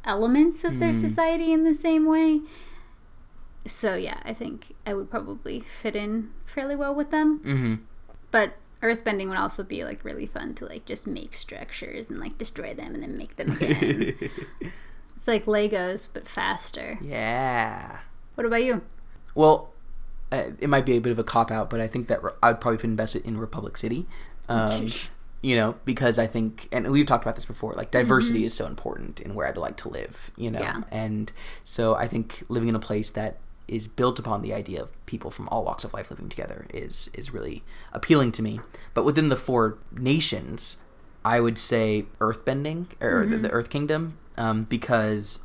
elements 0.04 0.64
of 0.64 0.80
their 0.80 0.94
society 0.94 1.52
in 1.54 1.64
the 1.64 1.74
same 1.74 2.06
way. 2.06 2.42
So 3.68 3.96
yeah, 3.96 4.20
I 4.24 4.34
think 4.34 4.76
I 4.86 4.94
would 4.94 5.10
probably 5.10 5.60
fit 5.62 5.96
in 5.96 6.32
fairly 6.46 6.76
well 6.76 6.94
with 6.94 7.10
them 7.12 7.40
Mm-hmm. 7.44 7.76
but 8.32 8.54
earthbending 8.82 9.30
would 9.30 9.38
also 9.38 9.64
be 9.64 9.84
like 9.84 10.04
really 10.04 10.28
fun 10.28 10.54
to 10.56 10.66
like 10.66 10.86
just 10.86 11.08
make 11.08 11.34
structures 11.34 12.10
and 12.10 12.20
like 12.20 12.38
destroy 12.38 12.74
them 12.76 12.94
and 12.94 13.02
then 13.02 13.18
make 13.18 13.36
them 13.38 13.52
again. 13.54 14.14
it's 15.26 15.28
like 15.28 15.46
Legos 15.46 16.08
but 16.14 16.28
faster. 16.28 17.00
yeah. 17.02 18.00
What 18.36 18.46
about 18.46 18.64
you? 18.64 18.82
Well, 19.34 19.72
uh, 20.32 20.52
it 20.60 20.70
might 20.70 20.86
be 20.86 20.98
a 20.98 21.02
bit 21.02 21.12
of 21.12 21.18
a 21.18 21.24
cop 21.24 21.50
out, 21.50 21.70
but 21.70 21.80
I 21.80 21.88
think 21.88 22.08
that 22.08 22.22
re- 22.24 22.32
I'd 22.44 22.62
probably 22.62 22.88
invest 22.88 23.16
it 23.16 23.26
in 23.26 23.38
Republic 23.38 23.78
City. 23.78 24.06
Um, 24.50 24.90
you 25.42 25.56
know, 25.56 25.76
because 25.86 26.20
I 26.20 26.28
think, 26.28 26.68
and 26.72 26.92
we've 26.92 27.06
talked 27.06 27.24
about 27.24 27.36
this 27.36 27.46
before, 27.46 27.74
like 27.74 27.92
diversity 27.92 28.44
is 28.44 28.54
so 28.54 28.68
important 28.68 29.20
in 29.20 29.34
where 29.34 29.48
I'd 29.48 29.58
like 29.58 29.78
to 29.78 29.90
live, 29.90 30.32
you 30.38 30.52
know? 30.52 30.60
Yeah. 30.60 30.82
And 30.92 31.32
so 31.64 31.96
I 31.96 32.08
think 32.08 32.44
living 32.50 32.70
in 32.70 32.76
a 32.76 32.80
place 32.80 33.10
that 33.12 33.38
is 33.68 33.88
built 33.88 34.20
upon 34.20 34.42
the 34.44 34.54
idea 34.54 34.82
of 34.82 35.06
people 35.08 35.32
from 35.32 35.48
all 35.50 35.64
walks 35.64 35.84
of 35.84 35.94
life 35.94 36.12
living 36.12 36.30
together 36.30 36.68
is 36.72 37.10
is 37.16 37.34
really 37.34 37.64
appealing 37.94 38.32
to 38.34 38.44
me. 38.44 38.60
But 38.94 39.06
within 39.06 39.30
the 39.30 39.36
four 39.36 39.80
nations, 39.92 40.78
I 41.26 41.40
would 41.40 41.58
say 41.58 42.06
earthbending 42.20 42.86
or 43.02 43.24
mm-hmm. 43.24 43.32
the, 43.32 43.38
the, 43.40 43.50
Earth 43.50 43.72
Kingdom 43.72 44.20
um, 44.38 44.66
because 44.66 45.40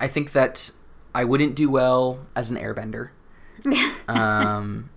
I 0.00 0.08
think 0.08 0.32
that 0.32 0.72
I 1.14 1.24
wouldn't 1.24 1.54
do 1.54 1.70
well 1.70 2.26
as 2.34 2.50
an 2.50 2.56
airbender. 2.56 3.10
um, 4.08 4.88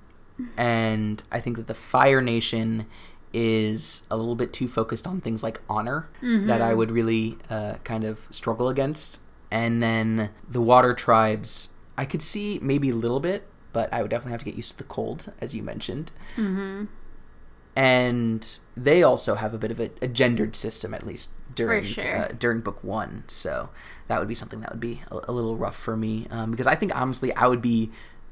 and 0.58 1.22
I 1.30 1.42
think 1.42 1.58
that 1.58 1.68
the 1.68 1.74
Fire 1.74 2.22
Nation 2.22 2.86
is 3.34 4.04
a 4.10 4.16
little 4.16 4.36
bit 4.36 4.54
too 4.54 4.70
focused 4.70 5.06
on 5.06 5.20
things 5.20 5.44
like 5.44 5.60
honor 5.68 6.10
mm-hmm. 6.22 6.48
that 6.48 6.62
I 6.62 6.74
would 6.74 6.90
really 6.90 7.38
uh, 7.50 7.76
kind 7.84 8.06
of 8.06 8.26
struggle 8.32 8.70
against. 8.70 9.20
And 9.52 9.84
then 9.84 10.30
the 10.50 10.62
Water 10.62 10.94
Tribes, 10.94 11.72
I 11.98 12.06
could 12.06 12.22
see 12.22 12.60
maybe 12.62 12.90
a 12.90 12.96
little 12.96 13.20
bit, 13.20 13.46
but 13.74 13.94
I 13.94 14.02
would 14.02 14.10
definitely 14.10 14.32
have 14.32 14.40
to 14.40 14.46
get 14.46 14.56
used 14.56 14.72
to 14.72 14.78
the 14.78 14.84
cold, 14.86 15.34
as 15.42 15.54
you 15.54 15.64
mentioned. 15.64 16.14
Mm-hmm. 16.38 16.86
And 17.76 18.60
they 18.78 19.02
also 19.02 19.36
have 19.36 19.54
a 19.54 19.58
bit 19.58 19.72
of 19.72 19.80
a, 19.80 19.90
a 20.02 20.08
gendered 20.08 20.56
system, 20.56 20.94
at 20.94 21.06
least 21.06 21.32
during 21.56 21.84
sure. 21.84 22.18
uh, 22.18 22.28
during 22.38 22.62
book 22.62 22.84
one. 22.84 23.24
So 23.28 23.70
that 24.08 24.20
would 24.20 24.28
be 24.28 24.36
something 24.36 24.62
that 24.62 24.72
would 24.72 24.80
be 24.80 25.02
a, 25.10 25.20
a 25.28 25.32
little 25.32 25.58
rough 25.58 25.76
for 25.76 25.96
me 25.98 26.28
um, 26.30 26.52
because 26.52 26.68
I 26.68 26.76
think 26.76 26.96
honestly 27.00 27.34
I 27.34 27.48
would 27.48 27.62
be 27.62 27.92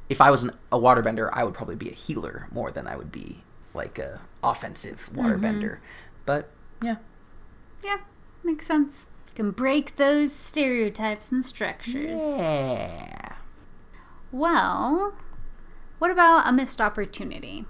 if 0.10 0.19
I 0.19 0.30
was 0.30 0.43
an, 0.43 0.51
a 0.71 0.77
waterbender, 0.77 1.30
I 1.32 1.43
would 1.43 1.54
probably 1.54 1.75
be 1.75 1.89
a 1.89 1.93
healer 1.93 2.47
more 2.51 2.69
than 2.71 2.86
I 2.88 2.95
would 2.95 3.12
be 3.12 3.43
like 3.73 3.97
a 3.97 4.21
offensive 4.43 5.10
waterbender. 5.13 5.75
Mm-hmm. 5.75 6.23
But 6.25 6.49
yeah, 6.84 6.97
yeah, 7.84 7.97
makes 8.43 8.67
sense. 8.67 9.08
You 9.30 9.34
can 9.36 9.51
break 9.51 9.95
those 9.95 10.34
stereotypes 10.34 11.32
and 11.32 11.43
structures. 11.45 12.21
Yeah. 12.21 13.36
Well, 14.32 15.13
what 15.99 16.12
about 16.12 16.47
a 16.47 16.51
missed 16.51 16.82
opportunity? 16.82 17.65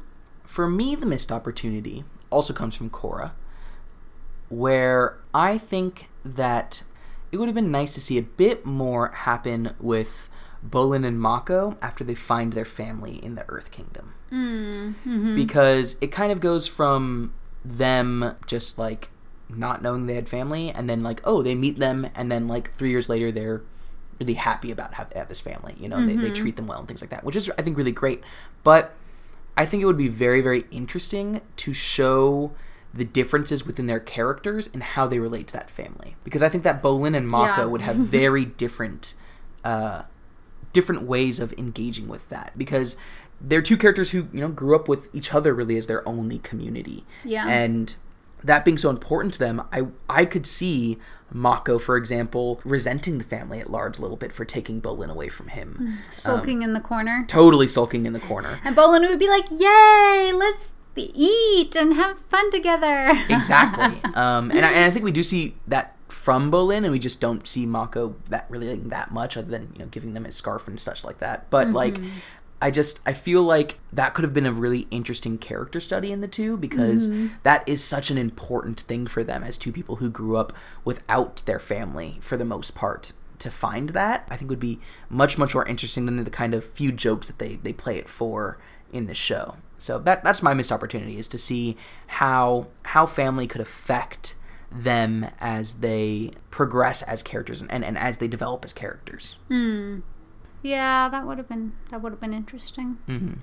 For 0.51 0.69
me, 0.69 0.95
the 0.95 1.05
missed 1.05 1.31
opportunity 1.31 2.03
also 2.29 2.51
comes 2.51 2.75
from 2.75 2.89
Korra, 2.89 3.31
where 4.49 5.17
I 5.33 5.57
think 5.57 6.09
that 6.25 6.83
it 7.31 7.37
would 7.37 7.47
have 7.47 7.55
been 7.55 7.71
nice 7.71 7.93
to 7.93 8.01
see 8.01 8.17
a 8.17 8.21
bit 8.21 8.65
more 8.65 9.11
happen 9.11 9.73
with 9.79 10.29
Bolin 10.61 11.05
and 11.05 11.21
Mako 11.21 11.77
after 11.81 12.03
they 12.03 12.15
find 12.15 12.51
their 12.51 12.65
family 12.65 13.23
in 13.23 13.35
the 13.35 13.45
Earth 13.47 13.71
Kingdom. 13.71 14.13
Mm, 14.29 14.95
hmm 14.95 15.35
Because 15.35 15.95
it 16.01 16.11
kind 16.11 16.33
of 16.33 16.41
goes 16.41 16.67
from 16.67 17.33
them 17.63 18.35
just 18.45 18.77
like 18.77 19.09
not 19.47 19.81
knowing 19.81 20.05
they 20.05 20.15
had 20.15 20.27
family 20.27 20.69
and 20.69 20.89
then 20.89 21.01
like, 21.01 21.21
oh, 21.23 21.41
they 21.41 21.55
meet 21.55 21.79
them 21.79 22.09
and 22.13 22.29
then 22.29 22.49
like 22.49 22.73
three 22.73 22.89
years 22.89 23.07
later 23.07 23.31
they're 23.31 23.61
really 24.19 24.33
happy 24.33 24.69
about 24.69 24.95
how 24.95 25.05
they 25.05 25.17
have 25.17 25.29
this 25.29 25.39
family. 25.39 25.75
You 25.79 25.87
know, 25.87 25.95
mm-hmm. 25.95 26.07
they, 26.07 26.15
they 26.15 26.23
mm-hmm. 26.25 26.33
treat 26.33 26.57
them 26.57 26.67
well 26.67 26.79
and 26.79 26.89
things 26.89 26.99
like 26.99 27.11
that, 27.11 27.23
which 27.23 27.37
is, 27.37 27.49
I 27.57 27.61
think, 27.61 27.77
really 27.77 27.93
great. 27.93 28.21
But 28.65 28.93
I 29.57 29.65
think 29.65 29.83
it 29.83 29.85
would 29.85 29.97
be 29.97 30.07
very, 30.07 30.41
very 30.41 30.65
interesting 30.71 31.41
to 31.57 31.73
show 31.73 32.53
the 32.93 33.05
differences 33.05 33.65
within 33.65 33.87
their 33.87 33.99
characters 33.99 34.69
and 34.73 34.83
how 34.83 35.07
they 35.07 35.19
relate 35.19 35.47
to 35.47 35.53
that 35.53 35.69
family. 35.69 36.15
Because 36.23 36.43
I 36.43 36.49
think 36.49 36.63
that 36.63 36.83
Bolin 36.83 37.15
and 37.15 37.27
Mako 37.27 37.61
yeah. 37.61 37.67
would 37.67 37.81
have 37.81 37.95
very 37.97 38.45
different 38.45 39.13
uh, 39.63 40.03
different 40.73 41.03
ways 41.03 41.39
of 41.39 41.53
engaging 41.53 42.07
with 42.07 42.27
that 42.29 42.57
because 42.57 42.97
they're 43.39 43.61
two 43.61 43.77
characters 43.77 44.11
who 44.11 44.27
you 44.31 44.39
know 44.39 44.47
grew 44.47 44.75
up 44.75 44.87
with 44.87 45.13
each 45.13 45.33
other 45.33 45.53
really 45.53 45.77
as 45.77 45.87
their 45.87 46.07
only 46.07 46.39
community. 46.39 47.05
Yeah. 47.23 47.47
And 47.47 47.95
that 48.43 48.65
being 48.65 48.77
so 48.77 48.89
important 48.89 49.33
to 49.33 49.39
them, 49.39 49.61
I 49.71 49.87
I 50.09 50.25
could 50.25 50.45
see 50.45 50.97
Mako, 51.33 51.79
for 51.79 51.97
example, 51.97 52.59
resenting 52.63 53.17
the 53.17 53.23
family 53.23 53.59
at 53.59 53.69
large 53.69 53.97
a 53.97 54.01
little 54.01 54.17
bit 54.17 54.31
for 54.31 54.45
taking 54.45 54.81
Bolin 54.81 55.09
away 55.09 55.29
from 55.29 55.47
him. 55.47 55.75
Hmm. 55.75 56.09
Sulking 56.09 56.57
um, 56.57 56.63
in 56.63 56.73
the 56.73 56.81
corner. 56.81 57.25
Totally 57.27 57.67
sulking 57.67 58.05
in 58.05 58.13
the 58.13 58.19
corner. 58.19 58.59
And 58.63 58.75
Bolin 58.75 59.07
would 59.07 59.19
be 59.19 59.29
like, 59.29 59.45
Yay, 59.49 60.31
let's 60.33 60.73
eat 60.95 61.75
and 61.75 61.93
have 61.93 62.19
fun 62.19 62.51
together. 62.51 63.11
exactly. 63.29 64.01
Um, 64.13 64.51
and, 64.51 64.65
I, 64.65 64.71
and 64.73 64.85
I 64.85 64.91
think 64.91 65.05
we 65.05 65.11
do 65.11 65.23
see 65.23 65.55
that 65.67 65.95
from 66.07 66.51
Bolin, 66.51 66.83
and 66.83 66.91
we 66.91 66.99
just 66.99 67.21
don't 67.21 67.47
see 67.47 67.65
Mako 67.65 68.15
that 68.29 68.45
really 68.49 68.75
that 68.75 69.11
much, 69.11 69.37
other 69.37 69.49
than 69.49 69.71
you 69.73 69.79
know 69.79 69.85
giving 69.85 70.13
them 70.13 70.25
his 70.25 70.35
scarf 70.35 70.67
and 70.67 70.79
such 70.79 71.03
like 71.03 71.19
that. 71.19 71.49
But 71.49 71.67
mm-hmm. 71.67 71.75
like, 71.75 71.97
I 72.61 72.71
just 72.71 73.01
I 73.05 73.13
feel 73.13 73.43
like 73.43 73.79
that 73.91 74.13
could 74.13 74.23
have 74.23 74.33
been 74.33 74.45
a 74.45 74.53
really 74.53 74.87
interesting 74.91 75.37
character 75.37 75.79
study 75.79 76.11
in 76.11 76.21
the 76.21 76.27
two 76.27 76.57
because 76.57 77.09
mm-hmm. 77.09 77.27
that 77.43 77.67
is 77.67 77.83
such 77.83 78.11
an 78.11 78.17
important 78.17 78.81
thing 78.81 79.07
for 79.07 79.23
them 79.23 79.43
as 79.43 79.57
two 79.57 79.71
people 79.71 79.97
who 79.97 80.09
grew 80.09 80.37
up 80.37 80.53
without 80.85 81.37
their 81.45 81.59
family 81.59 82.19
for 82.21 82.37
the 82.37 82.45
most 82.45 82.75
part. 82.75 83.13
To 83.39 83.49
find 83.49 83.89
that, 83.89 84.27
I 84.29 84.37
think 84.37 84.49
would 84.51 84.59
be 84.59 84.79
much 85.09 85.39
much 85.39 85.55
more 85.55 85.67
interesting 85.67 86.05
than 86.05 86.23
the 86.23 86.29
kind 86.29 86.53
of 86.53 86.63
few 86.63 86.91
jokes 86.91 87.25
that 87.25 87.39
they 87.39 87.55
they 87.55 87.73
play 87.73 87.97
it 87.97 88.07
for 88.07 88.59
in 88.93 89.07
the 89.07 89.15
show. 89.15 89.55
So 89.79 89.97
that 89.97 90.23
that's 90.23 90.43
my 90.43 90.53
missed 90.53 90.71
opportunity 90.71 91.17
is 91.17 91.27
to 91.29 91.39
see 91.39 91.75
how 92.05 92.67
how 92.83 93.07
family 93.07 93.47
could 93.47 93.61
affect 93.61 94.35
them 94.71 95.25
as 95.39 95.73
they 95.79 96.31
progress 96.49 97.01
as 97.03 97.21
characters 97.23 97.61
and, 97.61 97.71
and, 97.71 97.83
and 97.83 97.97
as 97.97 98.19
they 98.19 98.27
develop 98.27 98.63
as 98.63 98.73
characters. 98.73 99.37
Hmm. 99.47 99.99
Yeah, 100.61 101.09
that 101.09 101.25
would 101.25 101.37
have 101.37 101.47
been 101.47 101.73
that 101.89 102.01
would 102.01 102.11
have 102.11 102.21
been 102.21 102.33
interesting. 102.33 102.97
Mm-hmm. 103.07 103.33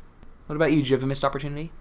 What 0.46 0.56
about 0.56 0.72
you? 0.72 0.82
Do 0.82 0.88
you 0.88 0.96
have 0.96 1.02
a 1.02 1.06
missed 1.06 1.24
opportunity? 1.24 1.72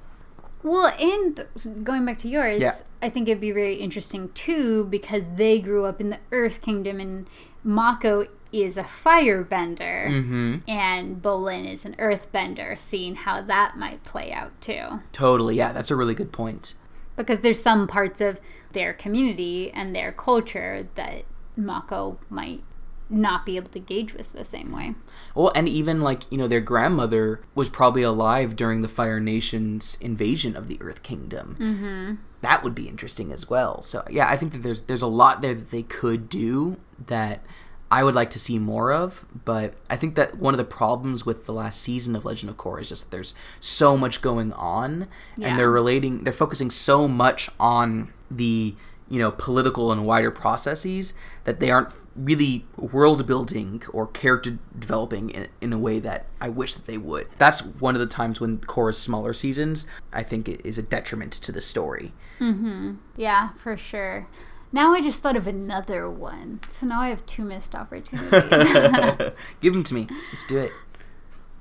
Well, 0.63 0.91
and 1.00 1.45
going 1.84 2.06
back 2.06 2.17
to 2.19 2.28
yours, 2.28 2.60
yeah. 2.60 2.76
I 3.02 3.10
think 3.10 3.30
it'd 3.30 3.39
be 3.39 3.52
very 3.52 3.76
interesting 3.76 4.30
too 4.30 4.86
because 4.86 5.26
they 5.36 5.60
grew 5.60 5.86
up 5.86 6.02
in 6.02 6.10
the 6.10 6.19
Earth 6.32 6.62
Kingdom 6.62 7.00
and 7.00 7.30
Mako 7.63 8.26
is 8.52 8.78
a 8.78 8.84
firebender 8.84 10.08
mm-hmm. 10.08 10.56
and 10.67 11.21
Bolin 11.21 11.71
is 11.71 11.86
an 11.86 11.95
earthbender, 11.95 12.78
seeing 12.78 13.15
how 13.15 13.41
that 13.41 13.78
might 13.78 14.04
play 14.04 14.32
out 14.32 14.60
too. 14.62 15.02
Totally, 15.12 15.56
yeah, 15.56 15.71
that's 15.71 15.91
a 15.91 15.95
really 15.95 16.15
good 16.15 16.32
point 16.32 16.73
because 17.15 17.41
there's 17.41 17.62
some 17.62 17.88
parts 17.88 18.21
of 18.21 18.39
their 18.71 18.93
community 18.93 19.71
and 19.71 19.95
their 19.95 20.12
culture 20.12 20.88
that 20.95 21.23
Mako 21.56 22.19
might 22.30 22.63
not 23.10 23.46
be 23.46 23.56
able 23.56 23.70
to 23.70 23.80
gauge 23.80 24.13
with 24.13 24.34
the 24.34 24.46
same 24.46 24.72
way. 24.72 24.96
Well, 25.34 25.52
and 25.56 25.67
even 25.67 26.02
like, 26.02 26.30
you 26.32 26.38
know, 26.38 26.48
their 26.48 26.62
grandmother 26.62 27.41
was 27.56 27.70
probably 27.70 28.02
alive 28.02 28.56
during 28.56 28.82
the 28.82 28.88
Fire 28.88 29.20
Nation's 29.20 29.98
invasion 30.02 30.56
of 30.56 30.67
the 30.67 30.78
Earth 30.82 31.04
Kingdom. 31.04 31.56
Mm-hmm. 31.60 32.15
That 32.41 32.63
would 32.63 32.76
be 32.76 32.88
interesting 32.88 33.32
as 33.32 33.50
well. 33.50 33.82
So, 33.82 34.04
yeah, 34.10 34.28
I 34.30 34.38
think 34.38 34.52
that 34.54 34.63
there's 34.63 34.84
there's 34.84 35.02
a 35.02 35.08
lot 35.08 35.41
there 35.41 35.54
that 35.54 35.72
they 35.72 35.84
could 35.84 36.30
do 36.30 36.78
that 37.08 37.43
I 37.89 38.04
would 38.04 38.15
like 38.15 38.30
to 38.32 38.39
see 38.39 38.60
more 38.60 38.91
of, 38.91 39.26
but 39.46 39.74
I 39.89 39.96
think 39.96 40.15
that 40.15 40.38
one 40.38 40.54
of 40.54 40.58
the 40.58 40.65
problems 40.65 41.26
with 41.26 41.46
the 41.46 41.54
last 41.54 41.82
season 41.82 42.15
of 42.15 42.26
Legend 42.26 42.50
of 42.50 42.58
Korra 42.58 42.82
is 42.82 42.89
just 42.89 43.06
that 43.06 43.12
there's 43.12 43.34
so 43.62 43.96
much 43.96 44.22
going 44.22 44.52
on 44.54 45.08
yeah. 45.38 45.48
and 45.48 45.60
they're 45.60 45.72
relating 45.72 46.24
they're 46.24 46.34
focusing 46.34 46.70
so 46.70 47.08
much 47.08 47.50
on 47.60 48.12
the, 48.30 48.76
you 49.10 49.20
know, 49.20 49.32
political 49.32 49.91
and 49.91 50.06
wider 50.06 50.32
processes 50.32 51.13
that 51.46 51.62
they 51.62 51.72
aren't 51.72 51.93
really 52.18 52.66
world 52.76 53.26
building 53.28 53.84
or 53.92 54.08
character 54.08 54.58
developing 54.78 55.30
in, 55.30 55.48
in 55.62 55.74
a 55.74 55.78
way 55.78 56.00
that 56.00 56.26
I 56.42 56.50
wish 56.50 56.76
that 56.76 56.86
they 56.86 56.98
would. 56.98 57.28
That's 57.38 57.64
one 57.64 57.96
of 57.96 58.02
the 58.02 58.08
times 58.08 58.42
when 58.42 58.58
Korra's 58.60 58.98
smaller 58.98 59.34
seasons 59.34 59.86
I 60.12 60.24
think 60.24 60.50
is 60.50 60.78
a 60.78 60.84
detriment 60.84 61.34
to 61.34 61.52
the 61.52 61.62
story. 61.62 62.14
Mm-hmm. 62.40 62.96
Yeah, 63.16 63.50
for 63.54 63.78
sure. 63.78 64.28
Now 64.72 64.94
I 64.94 65.02
just 65.02 65.22
thought 65.22 65.38
of 65.38 65.48
another 65.48 66.10
one. 66.10 66.60
So 66.70 66.86
now 66.86 67.02
I 67.02 67.10
have 67.10 67.26
two 67.26 67.46
missed 67.46 67.74
opportunities. 67.74 69.32
Give 69.62 69.74
them 69.74 69.84
to 69.84 69.94
me. 69.94 70.08
Let's 70.32 70.46
do 70.46 70.58
it. 70.58 70.72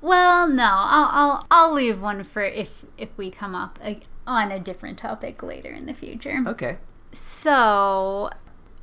Well, 0.01 0.47
no, 0.47 0.63
I'll 0.63 1.09
I'll, 1.11 1.47
I'll 1.49 1.73
leave 1.73 2.01
one 2.01 2.23
for 2.23 2.43
if 2.43 2.85
if 2.97 3.09
we 3.17 3.31
come 3.31 3.55
up 3.55 3.79
on 4.27 4.51
a 4.51 4.59
different 4.59 4.97
topic 4.97 5.41
later 5.41 5.71
in 5.71 5.85
the 5.85 5.93
future. 5.93 6.43
Okay. 6.45 6.77
So, 7.11 8.29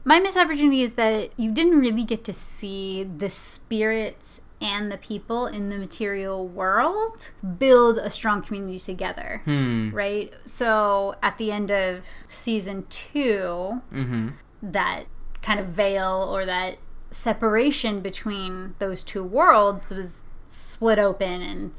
my 0.05 0.21
missed 0.21 0.37
opportunity 0.37 0.83
is 0.83 0.95
that 0.95 1.31
you 1.39 1.51
didn't 1.51 1.81
really 1.81 2.05
get 2.05 2.25
to 2.25 2.33
see 2.33 3.05
the 3.05 3.29
spirits 3.29 4.41
and 4.61 4.91
the 4.91 4.97
people 4.97 5.47
in 5.47 5.69
the 5.69 5.77
material 5.77 6.47
world 6.47 7.31
build 7.59 7.99
a 7.99 8.11
strong 8.11 8.43
community 8.43 8.79
together. 8.79 9.43
Hmm. 9.45 9.91
Right? 9.91 10.33
So 10.45 11.17
at 11.23 11.39
the 11.39 11.53
end 11.53 11.71
of 11.71 12.05
season 12.29 12.87
2 12.89 13.83
mm-hmm. 13.93 14.29
that 14.63 15.05
kind 15.43 15.61
of 15.61 15.67
veil 15.67 16.29
or 16.31 16.47
that 16.47 16.79
separation 17.11 18.01
between 18.01 18.75
those 18.79 19.05
two 19.05 19.23
worlds 19.23 19.93
was 19.93 20.23
split 20.47 20.99
open 20.99 21.43
and 21.43 21.73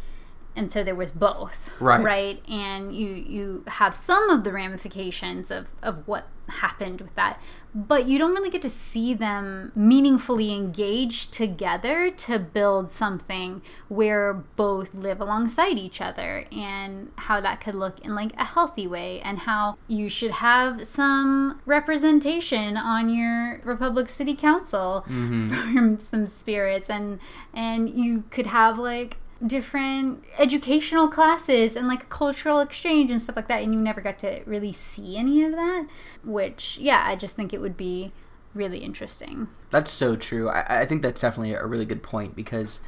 and 0.56 0.72
so 0.72 0.84
there 0.84 0.96
was 0.96 1.12
both 1.12 1.72
Right. 1.80 2.04
right? 2.04 2.50
And 2.50 2.94
you 2.96 3.10
you 3.10 3.63
have 3.68 3.96
some 3.96 4.30
of 4.30 4.44
the 4.44 4.52
ramifications 4.52 5.52
of 5.52 5.74
of 5.82 6.08
what 6.08 6.28
happened 6.48 7.02
with 7.02 7.15
that 7.15 7.41
but 7.76 8.08
you 8.08 8.18
don't 8.18 8.32
really 8.32 8.50
get 8.50 8.62
to 8.62 8.70
see 8.70 9.13
them 9.13 9.70
meaningfully 9.76 10.54
engage 10.54 11.30
together 11.30 12.10
to 12.10 12.39
build 12.39 12.89
something 12.89 13.62
where 13.89 14.34
both 14.34 14.94
live 14.94 15.20
alongside 15.20 15.78
each 15.78 16.00
other 16.00 16.46
and 16.54 17.12
how 17.18 17.41
that 17.41 17.60
could 17.60 17.76
look 17.76 18.00
in 18.00 18.15
like 18.15 18.32
a 18.38 18.46
healthy 18.46 18.88
way 18.88 19.20
and 19.20 19.39
how 19.39 19.76
you 19.89 20.08
should 20.08 20.32
have 20.32 20.86
some 20.86 21.60
representation 21.65 22.78
on 22.78 23.10
your 23.10 23.60
republic 23.65 24.08
city 24.08 24.36
council 24.36 25.04
mm-hmm. 25.10 25.50
from 25.74 26.00
some 26.00 26.26
spirits. 26.26 26.89
And 26.89 27.20
and 27.54 27.89
you 27.89 28.24
could 28.30 28.48
have 28.48 28.78
like 28.78 29.18
different 29.46 30.24
educational 30.40 31.08
classes 31.08 31.76
and 31.76 31.88
like 31.88 32.10
cultural 32.10 32.60
exchange 32.60 33.12
and 33.12 33.22
stuff 33.22 33.36
like 33.36 33.48
that 33.48 33.62
and 33.62 33.74
you 33.74 33.80
never 33.80 34.02
got 34.02 34.18
to 34.18 34.42
really 34.46 34.74
see 34.74 35.18
any 35.18 35.44
of 35.44 35.52
that 35.52 35.86
which 36.24 36.78
yeah 36.82 37.04
i 37.06 37.16
just 37.16 37.36
think 37.36 37.54
it 37.54 37.62
would 37.62 37.78
be 37.78 38.12
really 38.56 38.80
interesting 38.80 39.48
That's 39.70 39.92
so 39.92 40.16
true. 40.16 40.50
I, 40.50 40.82
I 40.82 40.86
think 40.86 41.02
that's 41.02 41.22
definitely 41.22 41.54
a 41.54 41.66
really 41.66 41.86
good 41.86 42.02
point 42.02 42.36
because 42.36 42.80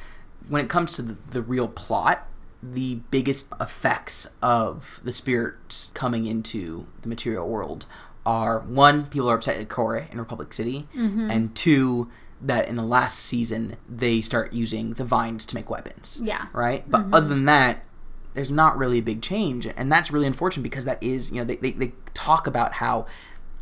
when 0.48 0.64
it 0.64 0.70
comes 0.70 0.96
to 0.96 1.02
the, 1.02 1.16
the 1.30 1.42
real 1.42 1.68
plot, 1.68 2.26
the 2.62 2.96
biggest 3.10 3.48
effects 3.60 4.26
of 4.42 5.00
the 5.04 5.12
spirits 5.12 5.92
coming 5.94 6.26
into 6.26 6.86
the 7.02 7.08
material 7.08 7.46
world 7.46 7.86
are 8.26 8.60
one, 8.60 9.06
people 9.06 9.30
are 9.30 9.36
upset 9.36 9.60
at 9.60 9.68
Korra 9.68 10.10
in 10.10 10.18
Republic 10.18 10.52
City, 10.52 10.88
mm-hmm. 10.94 11.30
and 11.30 11.54
two, 11.54 12.10
that 12.40 12.68
in 12.68 12.76
the 12.76 12.84
last 12.84 13.18
season 13.18 13.76
they 13.88 14.20
start 14.20 14.52
using 14.52 14.94
the 14.94 15.04
vines 15.04 15.44
to 15.46 15.54
make 15.54 15.68
weapons. 15.70 16.20
yeah 16.22 16.46
Right? 16.52 16.88
But 16.88 17.02
mm-hmm. 17.02 17.14
other 17.14 17.28
than 17.28 17.44
that, 17.46 17.84
there's 18.34 18.50
not 18.52 18.78
really 18.78 18.98
a 18.98 19.02
big 19.02 19.22
change. 19.22 19.66
And 19.66 19.90
that's 19.90 20.10
really 20.12 20.26
unfortunate 20.26 20.62
because 20.62 20.84
that 20.84 21.02
is, 21.02 21.30
you 21.30 21.38
know, 21.38 21.44
they, 21.44 21.56
they, 21.56 21.72
they 21.72 21.92
talk 22.14 22.46
about 22.46 22.74
how 22.74 23.06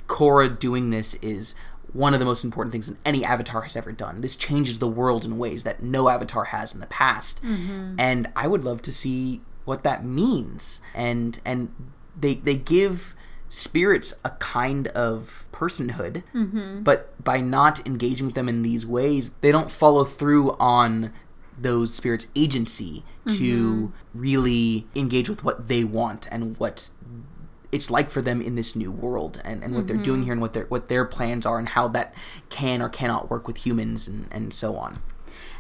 Korra 0.07 0.59
doing 0.59 0.91
this 0.91 1.15
is 1.17 1.55
one 1.93 2.13
of 2.13 2.21
the 2.21 2.27
most 2.27 2.45
important 2.45 2.73
things 2.73 2.89
that 2.89 2.99
any 3.05 3.25
avatar 3.25 3.63
has 3.63 3.75
ever 3.75 3.91
done. 3.91 4.21
This 4.21 4.37
changes 4.37 4.79
the 4.79 4.89
world 4.89 5.25
in 5.25 5.39
ways 5.39 5.65
that 5.65 5.83
no 5.83 6.09
avatar 6.09 6.45
has 6.45 6.75
in 6.75 6.81
the 6.81 6.87
past. 6.87 7.43
Mm-hmm. 7.43 7.95
And 7.99 8.31
I 8.37 8.47
would 8.47 8.65
love 8.65 8.83
to 8.83 8.93
see 8.93 9.41
what 9.65 9.83
that 9.85 10.05
means. 10.05 10.81
And 10.95 11.41
and 11.45 11.73
they 12.19 12.35
they 12.35 12.57
give 12.57 13.15
spirits 13.49 14.15
a 14.25 14.31
kind 14.31 14.89
of 14.89 15.45
personhood, 15.53 16.23
mm-hmm. 16.35 16.83
but 16.83 17.23
by 17.23 17.41
not 17.41 17.85
engaging 17.87 18.27
with 18.27 18.35
them 18.35 18.49
in 18.49 18.63
these 18.63 18.85
ways, 18.85 19.31
they 19.41 19.53
don't 19.53 19.71
follow 19.71 20.05
through 20.05 20.53
on 20.53 21.13
those 21.59 21.95
spirits' 21.95 22.27
agency 22.37 23.05
to 23.27 23.33
mm-hmm. 23.35 24.19
really 24.19 24.87
engage 24.95 25.29
with 25.29 25.43
what 25.43 25.69
they 25.69 25.85
want 25.85 26.29
and 26.31 26.59
what 26.59 26.91
it's 27.73 27.91
like 27.91 28.11
for 28.11 28.23
them 28.23 28.41
in 28.41 28.55
this 28.55 28.77
new 28.77 28.91
world 28.91 29.41
and, 29.45 29.63
and 29.63 29.75
what 29.75 29.87
they're 29.87 29.97
doing 29.97 30.19
mm-hmm. 30.19 30.25
here 30.25 30.33
and 30.33 30.41
what 30.41 30.53
their 30.53 30.65
what 30.67 30.89
their 30.89 31.05
plans 31.05 31.45
are 31.45 31.59
and 31.59 31.71
how 31.71 31.89
that 31.89 32.15
can 32.49 32.81
or 32.81 32.89
cannot 32.89 33.31
work 33.31 33.47
with 33.47 33.67
humans 33.67 34.07
and, 34.07 34.29
and 34.31 34.53
so 34.53 34.77
on. 34.77 34.99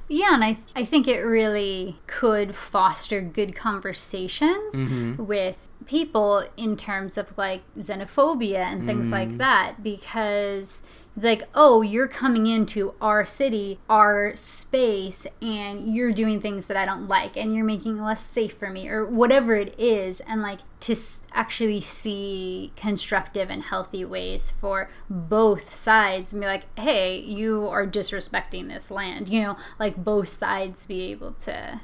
Yeah, 0.09 0.35
and 0.35 0.45
I 0.45 0.59
I 0.77 0.85
think 0.85 1.09
it 1.09 1.21
really 1.21 1.99
could 2.07 2.55
foster 2.55 3.21
good 3.21 3.55
conversations 3.57 5.19
with 5.19 5.69
people 5.87 6.45
in 6.57 6.77
terms 6.77 7.17
of 7.17 7.37
like 7.39 7.63
xenophobia 7.77 8.59
and 8.59 8.87
things 8.87 9.09
like 9.09 9.31
mm. 9.31 9.39
that 9.39 9.83
because 9.83 10.83
it's 11.17 11.25
like, 11.25 11.45
oh, 11.55 11.81
you're 11.81 12.09
coming 12.09 12.47
into 12.47 12.95
our 13.01 13.25
city, 13.25 13.79
our 13.89 14.37
space, 14.37 15.27
and 15.41 15.95
you're 15.95 16.13
doing 16.13 16.43
things 16.43 16.67
that 16.67 16.77
I 16.77 16.85
don't 16.85 17.09
like, 17.09 17.39
and 17.39 17.55
you're 17.55 17.65
making 17.65 17.99
less 17.99 18.21
safe 18.21 18.53
for 18.53 18.69
me, 18.69 18.87
or 18.87 19.07
whatever 19.07 19.57
it 19.57 19.75
is, 19.81 20.21
and 20.21 20.43
like 20.43 20.59
to 20.81 20.93
s- 20.93 21.23
actually 21.33 21.81
see 21.81 22.71
constructive 22.77 23.49
and 23.49 23.63
healthy 23.63 24.05
ways 24.05 24.51
for 24.51 24.91
both 25.09 25.75
sides 25.75 26.35
and 26.35 26.43
be 26.43 26.47
like, 26.47 26.65
hey, 26.79 27.19
you 27.19 27.67
are 27.67 27.87
disrespecting 27.87 28.69
this 28.69 28.91
land, 28.91 29.31
you 29.31 29.41
know, 29.41 29.57
like 29.79 29.97
both 29.97 30.29
sides 30.29 30.85
be 30.85 31.11
able 31.11 31.33
to 31.33 31.81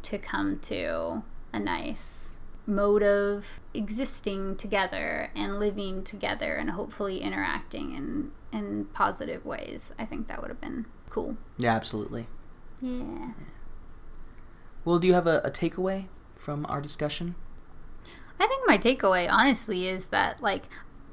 to 0.00 0.18
come 0.18 0.60
to 0.60 1.24
a 1.52 1.58
nice 1.58 2.27
mode 2.68 3.02
of 3.02 3.60
existing 3.72 4.54
together 4.56 5.30
and 5.34 5.58
living 5.58 6.04
together 6.04 6.54
and 6.54 6.70
hopefully 6.70 7.18
interacting 7.20 7.94
in 7.94 8.30
in 8.52 8.84
positive 8.92 9.44
ways. 9.44 9.92
I 9.98 10.04
think 10.04 10.28
that 10.28 10.40
would 10.40 10.50
have 10.50 10.60
been 10.60 10.86
cool. 11.10 11.36
Yeah, 11.56 11.74
absolutely. 11.74 12.26
Yeah. 12.80 13.32
Well, 14.84 14.98
do 14.98 15.06
you 15.06 15.14
have 15.14 15.26
a, 15.26 15.40
a 15.40 15.50
takeaway 15.50 16.06
from 16.34 16.64
our 16.66 16.80
discussion? 16.80 17.34
I 18.40 18.46
think 18.46 18.66
my 18.66 18.78
takeaway, 18.78 19.28
honestly, 19.30 19.88
is 19.88 20.08
that 20.08 20.42
like 20.42 20.64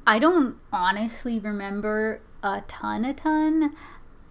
I 0.06 0.20
don't 0.20 0.58
honestly 0.72 1.40
remember 1.40 2.22
a 2.44 2.64
ton, 2.68 3.06
a 3.06 3.14
ton. 3.14 3.76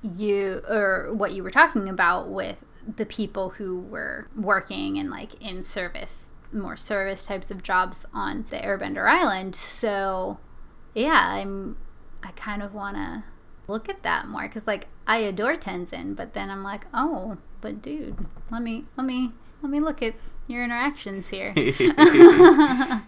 You 0.02 0.62
or 0.68 1.12
what 1.14 1.32
you 1.32 1.42
were 1.42 1.50
talking 1.50 1.88
about 1.88 2.28
with 2.28 2.62
the 2.96 3.06
people 3.06 3.50
who 3.50 3.80
were 3.80 4.28
working 4.36 4.98
and 4.98 5.10
like 5.10 5.42
in 5.42 5.62
service, 5.62 6.28
more 6.54 6.76
service 6.76 7.24
types 7.24 7.50
of 7.50 7.62
jobs 7.62 8.06
on 8.14 8.46
the 8.50 8.56
Airbender 8.56 9.08
Island. 9.08 9.56
So, 9.56 10.38
yeah, 10.94 11.24
I'm. 11.26 11.76
I 12.22 12.30
kind 12.32 12.62
of 12.62 12.72
want 12.72 12.96
to 12.96 13.24
look 13.68 13.88
at 13.88 14.02
that 14.02 14.28
more 14.28 14.42
because 14.42 14.66
like 14.66 14.88
I 15.06 15.18
adore 15.18 15.56
Tenzin, 15.56 16.16
but 16.16 16.32
then 16.34 16.50
I'm 16.50 16.62
like, 16.62 16.86
oh, 16.94 17.36
but 17.60 17.82
dude, 17.82 18.26
let 18.50 18.62
me 18.62 18.84
let 18.96 19.06
me 19.06 19.32
let 19.62 19.70
me 19.70 19.80
look 19.80 20.02
at 20.02 20.14
your 20.46 20.64
interactions 20.64 21.28
here. 21.28 21.52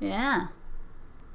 yeah. 0.00 0.48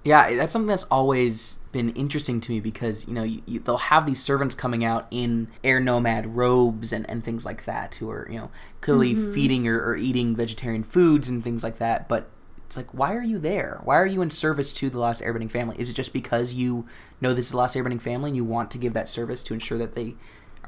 Yeah, 0.04 0.34
that's 0.36 0.54
something 0.54 0.68
that's 0.68 0.86
always 0.86 1.60
been 1.72 1.90
interesting 1.92 2.40
to 2.42 2.52
me 2.52 2.60
because 2.60 3.08
you 3.08 3.14
know 3.14 3.24
you, 3.24 3.42
you, 3.46 3.60
they'll 3.60 3.78
have 3.78 4.06
these 4.06 4.24
servants 4.24 4.56
coming 4.56 4.84
out 4.84 5.08
in 5.12 5.48
air 5.64 5.80
nomad 5.80 6.36
robes 6.36 6.92
and, 6.92 7.08
and 7.10 7.24
things 7.24 7.46
like 7.46 7.66
that 7.66 7.96
who 7.96 8.10
are 8.10 8.28
you 8.30 8.38
know 8.38 8.52
clearly 8.82 9.14
mm-hmm. 9.14 9.34
feeding 9.34 9.68
or, 9.68 9.80
or 9.84 9.96
eating 9.96 10.36
vegetarian 10.36 10.84
foods 10.84 11.28
and 11.28 11.44
things 11.44 11.64
like 11.64 11.78
that. 11.78 12.08
But 12.08 12.30
it's 12.66 12.78
like, 12.78 12.94
why 12.94 13.16
are 13.16 13.24
you 13.24 13.40
there? 13.40 13.82
Why 13.84 13.98
are 13.98 14.06
you 14.06 14.22
in 14.22 14.30
service 14.30 14.72
to 14.74 14.90
the 14.90 15.00
Last 15.00 15.24
Airbending 15.24 15.52
family? 15.52 15.76
Is 15.80 15.90
it 15.90 15.96
just 15.96 16.14
because 16.14 16.54
you 16.54 16.86
know 17.20 17.34
this 17.34 17.46
is 17.46 17.52
the 17.52 17.58
Last 17.58 17.76
Airbending 17.76 18.02
family 18.02 18.30
and 18.30 18.38
you 18.38 18.46
want 18.46 18.72
to 18.72 18.78
give 18.78 18.94
that 18.94 19.10
service 19.10 19.44
to 19.44 19.54
ensure 19.54 19.80
that 19.80 19.94
they 19.94 20.16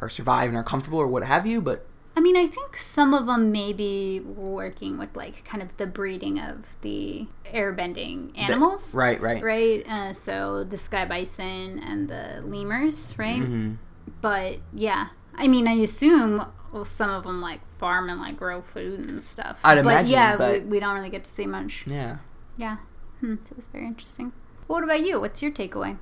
are 0.01 0.09
survive 0.09 0.49
and 0.49 0.57
are 0.57 0.63
comfortable 0.63 0.99
or 0.99 1.07
what 1.07 1.23
have 1.23 1.45
you? 1.45 1.61
But 1.61 1.85
I 2.15 2.19
mean, 2.19 2.35
I 2.35 2.45
think 2.45 2.75
some 2.77 3.13
of 3.13 3.25
them 3.25 3.51
may 3.51 3.71
be 3.73 4.19
working 4.19 4.97
with 4.97 5.15
like 5.15 5.45
kind 5.45 5.63
of 5.63 5.75
the 5.77 5.87
breeding 5.87 6.39
of 6.39 6.75
the 6.81 7.27
airbending 7.45 8.37
animals. 8.37 8.93
right, 8.93 9.19
right, 9.21 9.41
Right? 9.41 9.87
Uh, 9.87 10.11
so 10.13 10.63
the 10.65 10.77
sky 10.77 11.05
bison 11.05 11.79
and 11.79 12.09
the 12.09 12.41
lemurs, 12.43 13.13
right? 13.17 13.41
hmm 13.41 13.73
But 14.19 14.57
yeah, 14.73 15.07
I 15.35 15.47
mean, 15.47 15.67
I 15.67 15.73
assume 15.73 16.45
well, 16.73 16.85
some 16.85 17.09
of 17.09 17.23
them 17.23 17.41
like 17.41 17.61
farm 17.77 18.09
and 18.09 18.19
like 18.19 18.35
grow 18.37 18.61
food 18.61 19.09
and 19.09 19.21
stuff. 19.23 19.59
I'd 19.63 19.75
but 19.75 19.81
imagine, 19.91 20.11
yeah, 20.13 20.37
but- 20.37 20.61
We, 20.63 20.67
we 20.67 20.79
don't 20.79 20.93
really 20.95 21.09
get 21.09 21.23
to 21.23 21.31
see 21.31 21.47
much. 21.47 21.85
Yeah. 21.87 22.17
Yeah. 22.57 22.77
Hmm, 23.21 23.35
so 23.47 23.55
it's 23.57 23.67
very 23.67 23.85
interesting. 23.85 24.33
What 24.67 24.83
about 24.83 24.99
you? 25.01 25.19
What's 25.19 25.41
your 25.41 25.51
takeaway? 25.51 25.97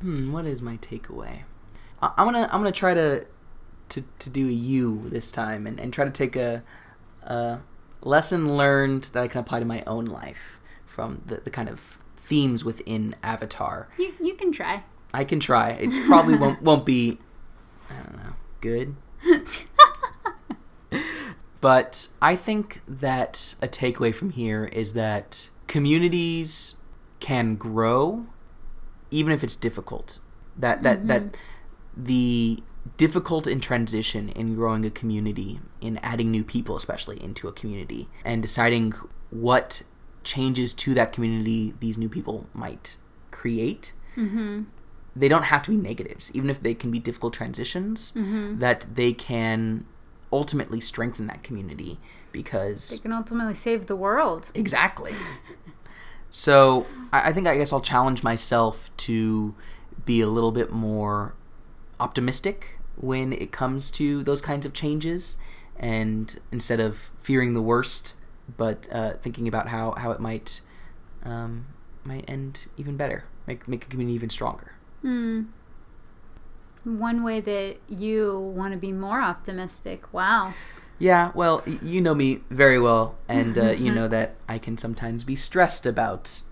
Hmm, 0.00 0.32
what 0.32 0.46
is 0.46 0.62
my 0.62 0.76
takeaway? 0.78 1.40
I, 2.00 2.12
I'm 2.16 2.26
gonna 2.26 2.48
I'm 2.52 2.60
gonna 2.60 2.72
try 2.72 2.94
to 2.94 3.26
to, 3.92 4.02
to 4.18 4.30
do 4.30 4.48
a 4.48 4.52
you 4.52 5.02
this 5.04 5.30
time 5.30 5.66
and, 5.66 5.78
and 5.78 5.92
try 5.92 6.06
to 6.06 6.10
take 6.10 6.34
a, 6.34 6.62
a 7.22 7.58
lesson 8.00 8.56
learned 8.56 9.04
that 9.12 9.22
I 9.22 9.28
can 9.28 9.40
apply 9.40 9.60
to 9.60 9.66
my 9.66 9.82
own 9.86 10.06
life 10.06 10.60
from 10.86 11.22
the, 11.26 11.36
the 11.36 11.50
kind 11.50 11.68
of 11.68 11.98
themes 12.16 12.64
within 12.64 13.14
Avatar. 13.22 13.88
You 13.98 14.14
you 14.18 14.34
can 14.34 14.50
try. 14.50 14.84
I 15.12 15.24
can 15.24 15.40
try. 15.40 15.70
It 15.70 15.90
probably 16.06 16.36
won't 16.36 16.62
won't 16.68 16.86
be 16.86 17.18
I 17.90 18.02
don't 18.02 18.16
know 18.16 18.32
good, 18.62 18.96
but 21.60 22.08
I 22.22 22.34
think 22.34 22.80
that 22.88 23.56
a 23.60 23.68
takeaway 23.68 24.14
from 24.14 24.30
here 24.30 24.64
is 24.64 24.94
that 24.94 25.50
communities 25.66 26.76
can 27.20 27.56
grow 27.56 28.26
even 29.10 29.32
if 29.32 29.44
it's 29.44 29.56
difficult. 29.56 30.18
That 30.56 30.82
that 30.82 31.06
that 31.08 31.22
mm-hmm. 31.22 32.04
the 32.04 32.62
difficult 32.96 33.46
in 33.46 33.60
transition 33.60 34.28
in 34.30 34.54
growing 34.54 34.84
a 34.84 34.90
community, 34.90 35.60
in 35.80 35.98
adding 35.98 36.30
new 36.30 36.44
people 36.44 36.76
especially 36.76 37.22
into 37.22 37.48
a 37.48 37.52
community 37.52 38.08
and 38.24 38.42
deciding 38.42 38.92
what 39.30 39.82
changes 40.24 40.72
to 40.74 40.94
that 40.94 41.12
community 41.12 41.74
these 41.80 41.96
new 41.98 42.08
people 42.08 42.46
might 42.54 42.96
create 43.30 43.92
mm-hmm. 44.16 44.62
they 45.16 45.26
don't 45.28 45.44
have 45.44 45.62
to 45.62 45.70
be 45.70 45.76
negatives, 45.76 46.30
even 46.34 46.48
if 46.50 46.62
they 46.62 46.74
can 46.74 46.90
be 46.90 46.98
difficult 46.98 47.32
transitions, 47.32 48.12
Mm-hmm. 48.12 48.58
that 48.58 48.86
they 48.94 49.12
can 49.12 49.86
ultimately 50.32 50.80
strengthen 50.80 51.26
that 51.26 51.42
community 51.42 51.98
because 52.30 52.88
They 52.90 52.98
can 52.98 53.12
ultimately 53.12 53.54
save 53.54 53.86
the 53.86 53.96
world. 53.96 54.50
exactly. 54.54 55.12
So 56.30 56.86
I, 57.12 57.28
I 57.28 57.32
think 57.32 57.46
I 57.46 57.56
guess 57.56 57.72
I'll 57.72 57.80
challenge 57.80 58.22
myself 58.22 58.90
to 58.98 59.54
be 60.04 60.20
a 60.20 60.26
little 60.26 60.52
bit 60.52 60.70
more 60.72 61.34
optimistic 62.02 62.78
when 62.96 63.32
it 63.32 63.52
comes 63.52 63.90
to 63.92 64.22
those 64.22 64.40
kinds 64.40 64.66
of 64.66 64.72
changes 64.72 65.38
and 65.76 66.38
instead 66.50 66.80
of 66.80 67.10
fearing 67.18 67.54
the 67.54 67.62
worst, 67.62 68.14
but 68.56 68.86
uh, 68.92 69.12
thinking 69.14 69.48
about 69.48 69.68
how 69.68 69.92
how 69.92 70.10
it 70.10 70.20
might 70.20 70.60
um, 71.24 71.66
might 72.04 72.24
end 72.28 72.66
even 72.76 72.96
better, 72.96 73.24
make 73.46 73.66
make 73.68 73.84
a 73.86 73.88
community 73.88 74.14
even 74.14 74.30
stronger. 74.30 74.72
Hmm. 75.02 75.42
One 76.84 77.22
way 77.22 77.40
that 77.40 77.76
you 77.88 78.52
want 78.56 78.72
to 78.72 78.78
be 78.78 78.92
more 78.92 79.20
optimistic. 79.20 80.12
Wow. 80.12 80.52
Yeah, 80.98 81.30
well, 81.34 81.62
y- 81.66 81.78
you 81.82 82.00
know 82.00 82.14
me 82.14 82.40
very 82.50 82.78
well, 82.78 83.16
and 83.28 83.56
uh, 83.56 83.70
you 83.70 83.92
know 83.98 84.08
that 84.08 84.34
I 84.48 84.58
can 84.58 84.76
sometimes 84.76 85.24
be 85.24 85.36
stressed 85.36 85.86
about 85.86 86.42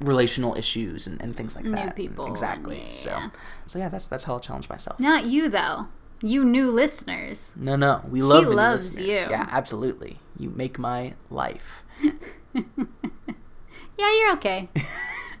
relational 0.00 0.54
issues 0.56 1.06
and, 1.06 1.20
and 1.20 1.36
things 1.36 1.56
like 1.56 1.64
New 1.64 1.72
that. 1.72 1.96
people 1.96 2.26
exactly. 2.26 2.86
So, 2.88 3.10
yeah. 3.10 3.30
so 3.66 3.78
yeah, 3.78 3.88
that's 3.88 4.08
that's 4.08 4.24
how 4.24 4.34
I'll 4.34 4.40
challenge 4.40 4.68
myself. 4.68 4.98
Not 5.00 5.26
you 5.26 5.48
though. 5.48 5.88
You 6.20 6.44
new 6.44 6.70
listeners. 6.70 7.54
No, 7.56 7.76
no, 7.76 8.02
we 8.08 8.22
love 8.22 8.44
the 8.44 8.50
new 8.50 8.56
listeners. 8.56 9.06
you. 9.06 9.30
Yeah, 9.30 9.48
absolutely. 9.50 10.18
You 10.36 10.50
make 10.50 10.78
my 10.78 11.14
life. 11.30 11.84
Yeah, 13.98 14.12
you're 14.18 14.32
okay. 14.34 14.68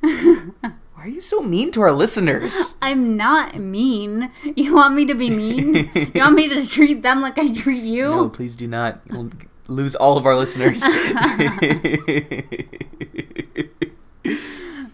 Why 0.00 1.04
are 1.04 1.08
you 1.08 1.20
so 1.20 1.40
mean 1.40 1.70
to 1.72 1.80
our 1.80 1.92
listeners? 1.92 2.76
I'm 2.82 3.16
not 3.16 3.56
mean. 3.56 4.32
You 4.56 4.74
want 4.74 4.94
me 4.94 5.06
to 5.06 5.14
be 5.14 5.30
mean? 5.30 5.88
you 5.94 6.20
want 6.20 6.34
me 6.34 6.48
to 6.48 6.66
treat 6.66 7.02
them 7.02 7.20
like 7.20 7.38
I 7.38 7.52
treat 7.52 7.84
you? 7.84 8.08
no, 8.10 8.28
please 8.28 8.56
do 8.56 8.66
not. 8.66 9.00
We'll 9.08 9.30
lose 9.68 9.94
all 9.94 10.16
of 10.16 10.26
our 10.26 10.34
listeners. 10.34 10.82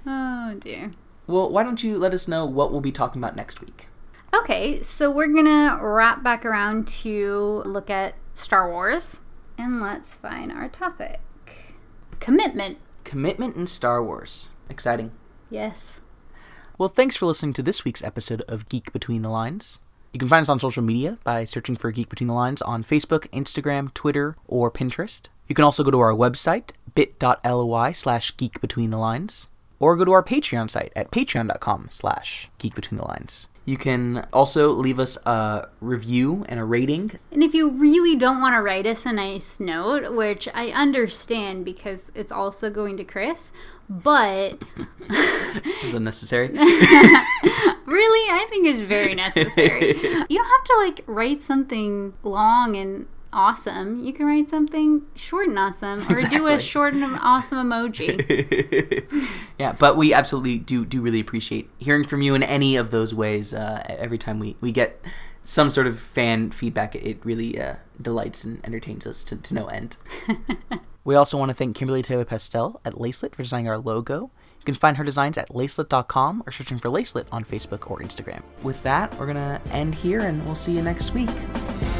Oh 0.07 0.55
dear. 0.61 0.93
well, 1.27 1.51
why 1.51 1.63
don't 1.63 1.83
you 1.83 1.99
let 1.99 2.13
us 2.15 2.29
know 2.29 2.45
what 2.47 2.71
we'll 2.71 2.81
be 2.81 2.93
talking 2.93 3.21
about 3.23 3.37
next 3.37 3.61
week? 3.61 3.89
Okay, 4.35 4.83
so 4.83 5.11
we're 5.11 5.29
gonna 5.29 5.79
wrap 5.81 6.23
back 6.23 6.45
around 6.45 6.89
to 6.89 7.63
look 7.65 7.89
at 7.89 8.15
Star 8.33 8.69
Wars, 8.71 9.21
and 9.57 9.81
let's 9.81 10.15
find 10.15 10.51
our 10.51 10.69
topic. 10.69 11.21
Commitment. 12.21 12.79
Commitment 13.05 13.55
in 13.57 13.67
Star 13.67 14.03
Wars. 14.05 14.51
Exciting. 14.69 15.13
Yes. 15.51 16.01
Well, 16.79 16.89
thanks 16.89 17.15
for 17.17 17.27
listening 17.27 17.53
to 17.55 17.63
this 17.63 17.85
week's 17.85 18.03
episode 18.03 18.43
of 18.49 18.69
Geek 18.69 18.93
Between 18.93 19.23
the 19.23 19.29
Lines. 19.31 19.81
You 20.13 20.19
can 20.19 20.29
find 20.29 20.43
us 20.43 20.49
on 20.49 20.59
social 20.59 20.83
media 20.83 21.19
by 21.23 21.45
searching 21.45 21.77
for 21.77 21.91
Geek 21.93 22.09
Between 22.09 22.29
the 22.29 22.35
Lines 22.35 22.63
on 22.63 22.83
Facebook, 22.83 23.29
Instagram, 23.31 23.93
Twitter, 23.95 24.37
or 24.47 24.71
Pinterest. 24.71 25.29
You 25.47 25.55
can 25.55 25.65
also 25.65 25.85
go 25.85 25.91
to 25.91 26.01
our 26.01 26.13
website, 26.13 26.73
bit.ly 26.95 27.93
slash 27.93 28.37
geek 28.37 28.61
between 28.61 28.91
the 28.91 28.97
lines, 28.97 29.51
or 29.79 29.97
go 29.97 30.05
to 30.05 30.13
our 30.13 30.23
Patreon 30.23 30.71
site 30.71 30.93
at 30.95 31.11
patreon.com 31.11 31.89
slash 31.91 32.51
geek 32.59 32.75
between 32.75 32.99
the 32.99 33.07
lines. 33.07 33.49
You 33.67 33.79
can 33.79 34.27
also 34.31 34.73
leave 34.73 34.99
us 34.99 35.17
a 35.25 35.69
review 35.81 36.45
and 36.51 36.61
a 36.61 36.65
rating. 36.65 37.13
And 37.33 37.43
if 37.43 37.55
you 37.55 37.71
really 37.71 38.15
don't 38.15 38.41
want 38.41 38.55
to 38.55 38.61
write 38.61 38.87
us 38.87 39.07
a 39.07 39.13
nice 39.13 39.59
note, 39.59 40.15
which 40.15 40.49
I 40.53 40.69
understand 40.69 41.65
because 41.65 42.11
it's 42.15 42.31
also 42.31 42.69
going 42.69 42.99
to 42.99 43.05
Chris, 43.05 43.53
but 43.89 44.59
Is 45.83 45.95
unnecessary. 45.95 46.49
really, 46.49 46.61
I 48.31 48.47
think 48.51 48.67
it's 48.67 48.81
very 48.81 49.15
necessary. 49.15 49.89
you 50.29 50.39
don't 50.39 50.45
have 50.45 50.65
to 50.65 50.77
like 50.79 51.05
write 51.07 51.43
something 51.43 52.13
long 52.23 52.77
and 52.77 53.07
awesome. 53.35 54.01
You 54.01 54.13
can 54.13 54.27
write 54.27 54.49
something 54.49 55.03
short 55.15 55.49
and 55.49 55.59
awesome, 55.59 56.01
or 56.11 56.17
do 56.17 56.47
a 56.47 56.59
short 56.59 56.95
and 56.95 57.05
awesome 57.21 57.59
emoji. 57.69 58.19
yeah, 59.59 59.73
but 59.73 59.97
we 59.97 60.15
absolutely 60.15 60.59
do 60.59 60.85
do 60.85 61.03
really 61.03 61.21
appreciate 61.21 61.69
hearing 61.79 62.07
from 62.07 62.23
you 62.23 62.35
in 62.35 62.43
any 62.43 62.77
of 62.77 62.91
those 62.91 63.13
ways. 63.13 63.53
Uh, 63.53 63.85
every 63.89 64.19
time 64.19 64.39
we, 64.39 64.57
we 64.61 64.73
get 64.73 65.05
some 65.45 65.71
sort 65.71 65.87
of 65.87 65.99
fan 65.99 66.51
feedback, 66.51 66.95
it, 66.95 67.07
it 67.07 67.25
really 67.25 67.61
uh, 67.61 67.77
delights 68.01 68.45
and 68.45 68.65
entertains 68.65 69.07
us 69.07 69.25
to, 69.25 69.37
to 69.37 69.55
no 69.55 69.67
end. 69.67 69.97
we 71.05 71.15
also 71.15 71.37
want 71.37 71.51
to 71.51 71.55
thank 71.55 71.77
Kimberly 71.77 72.03
Taylor 72.03 72.25
Pastel 72.25 72.81
at 72.85 72.95
Lacelet 72.95 73.35
for 73.35 73.43
designing 73.43 73.69
our 73.69 73.79
logo. 73.79 74.31
You 74.59 74.73
can 74.73 74.75
find 74.75 74.97
her 74.97 75.05
designs 75.05 75.37
at 75.37 75.51
lacelet.com 75.51 76.45
or 76.47 76.53
searching 76.53 76.79
for 76.79 76.89
Lacelet 76.89 77.27
on 77.31 77.45
Facebook 77.45 77.91
or 77.91 77.99
Instagram. 77.99 78.43
With 78.63 78.83
that, 78.83 79.15
we're 79.19 79.27
going 79.27 79.37
to 79.37 79.61
end 79.71 79.95
here 79.95 80.21
and 80.21 80.43
we'll 80.47 80.55
see 80.55 80.73
you 80.73 80.81
next 80.81 81.13
week. 81.13 81.29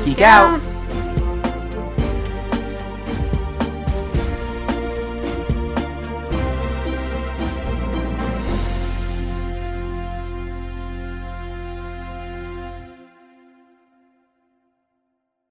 Geek 0.05 0.23
out. 0.23 0.61
out. 0.61 1.14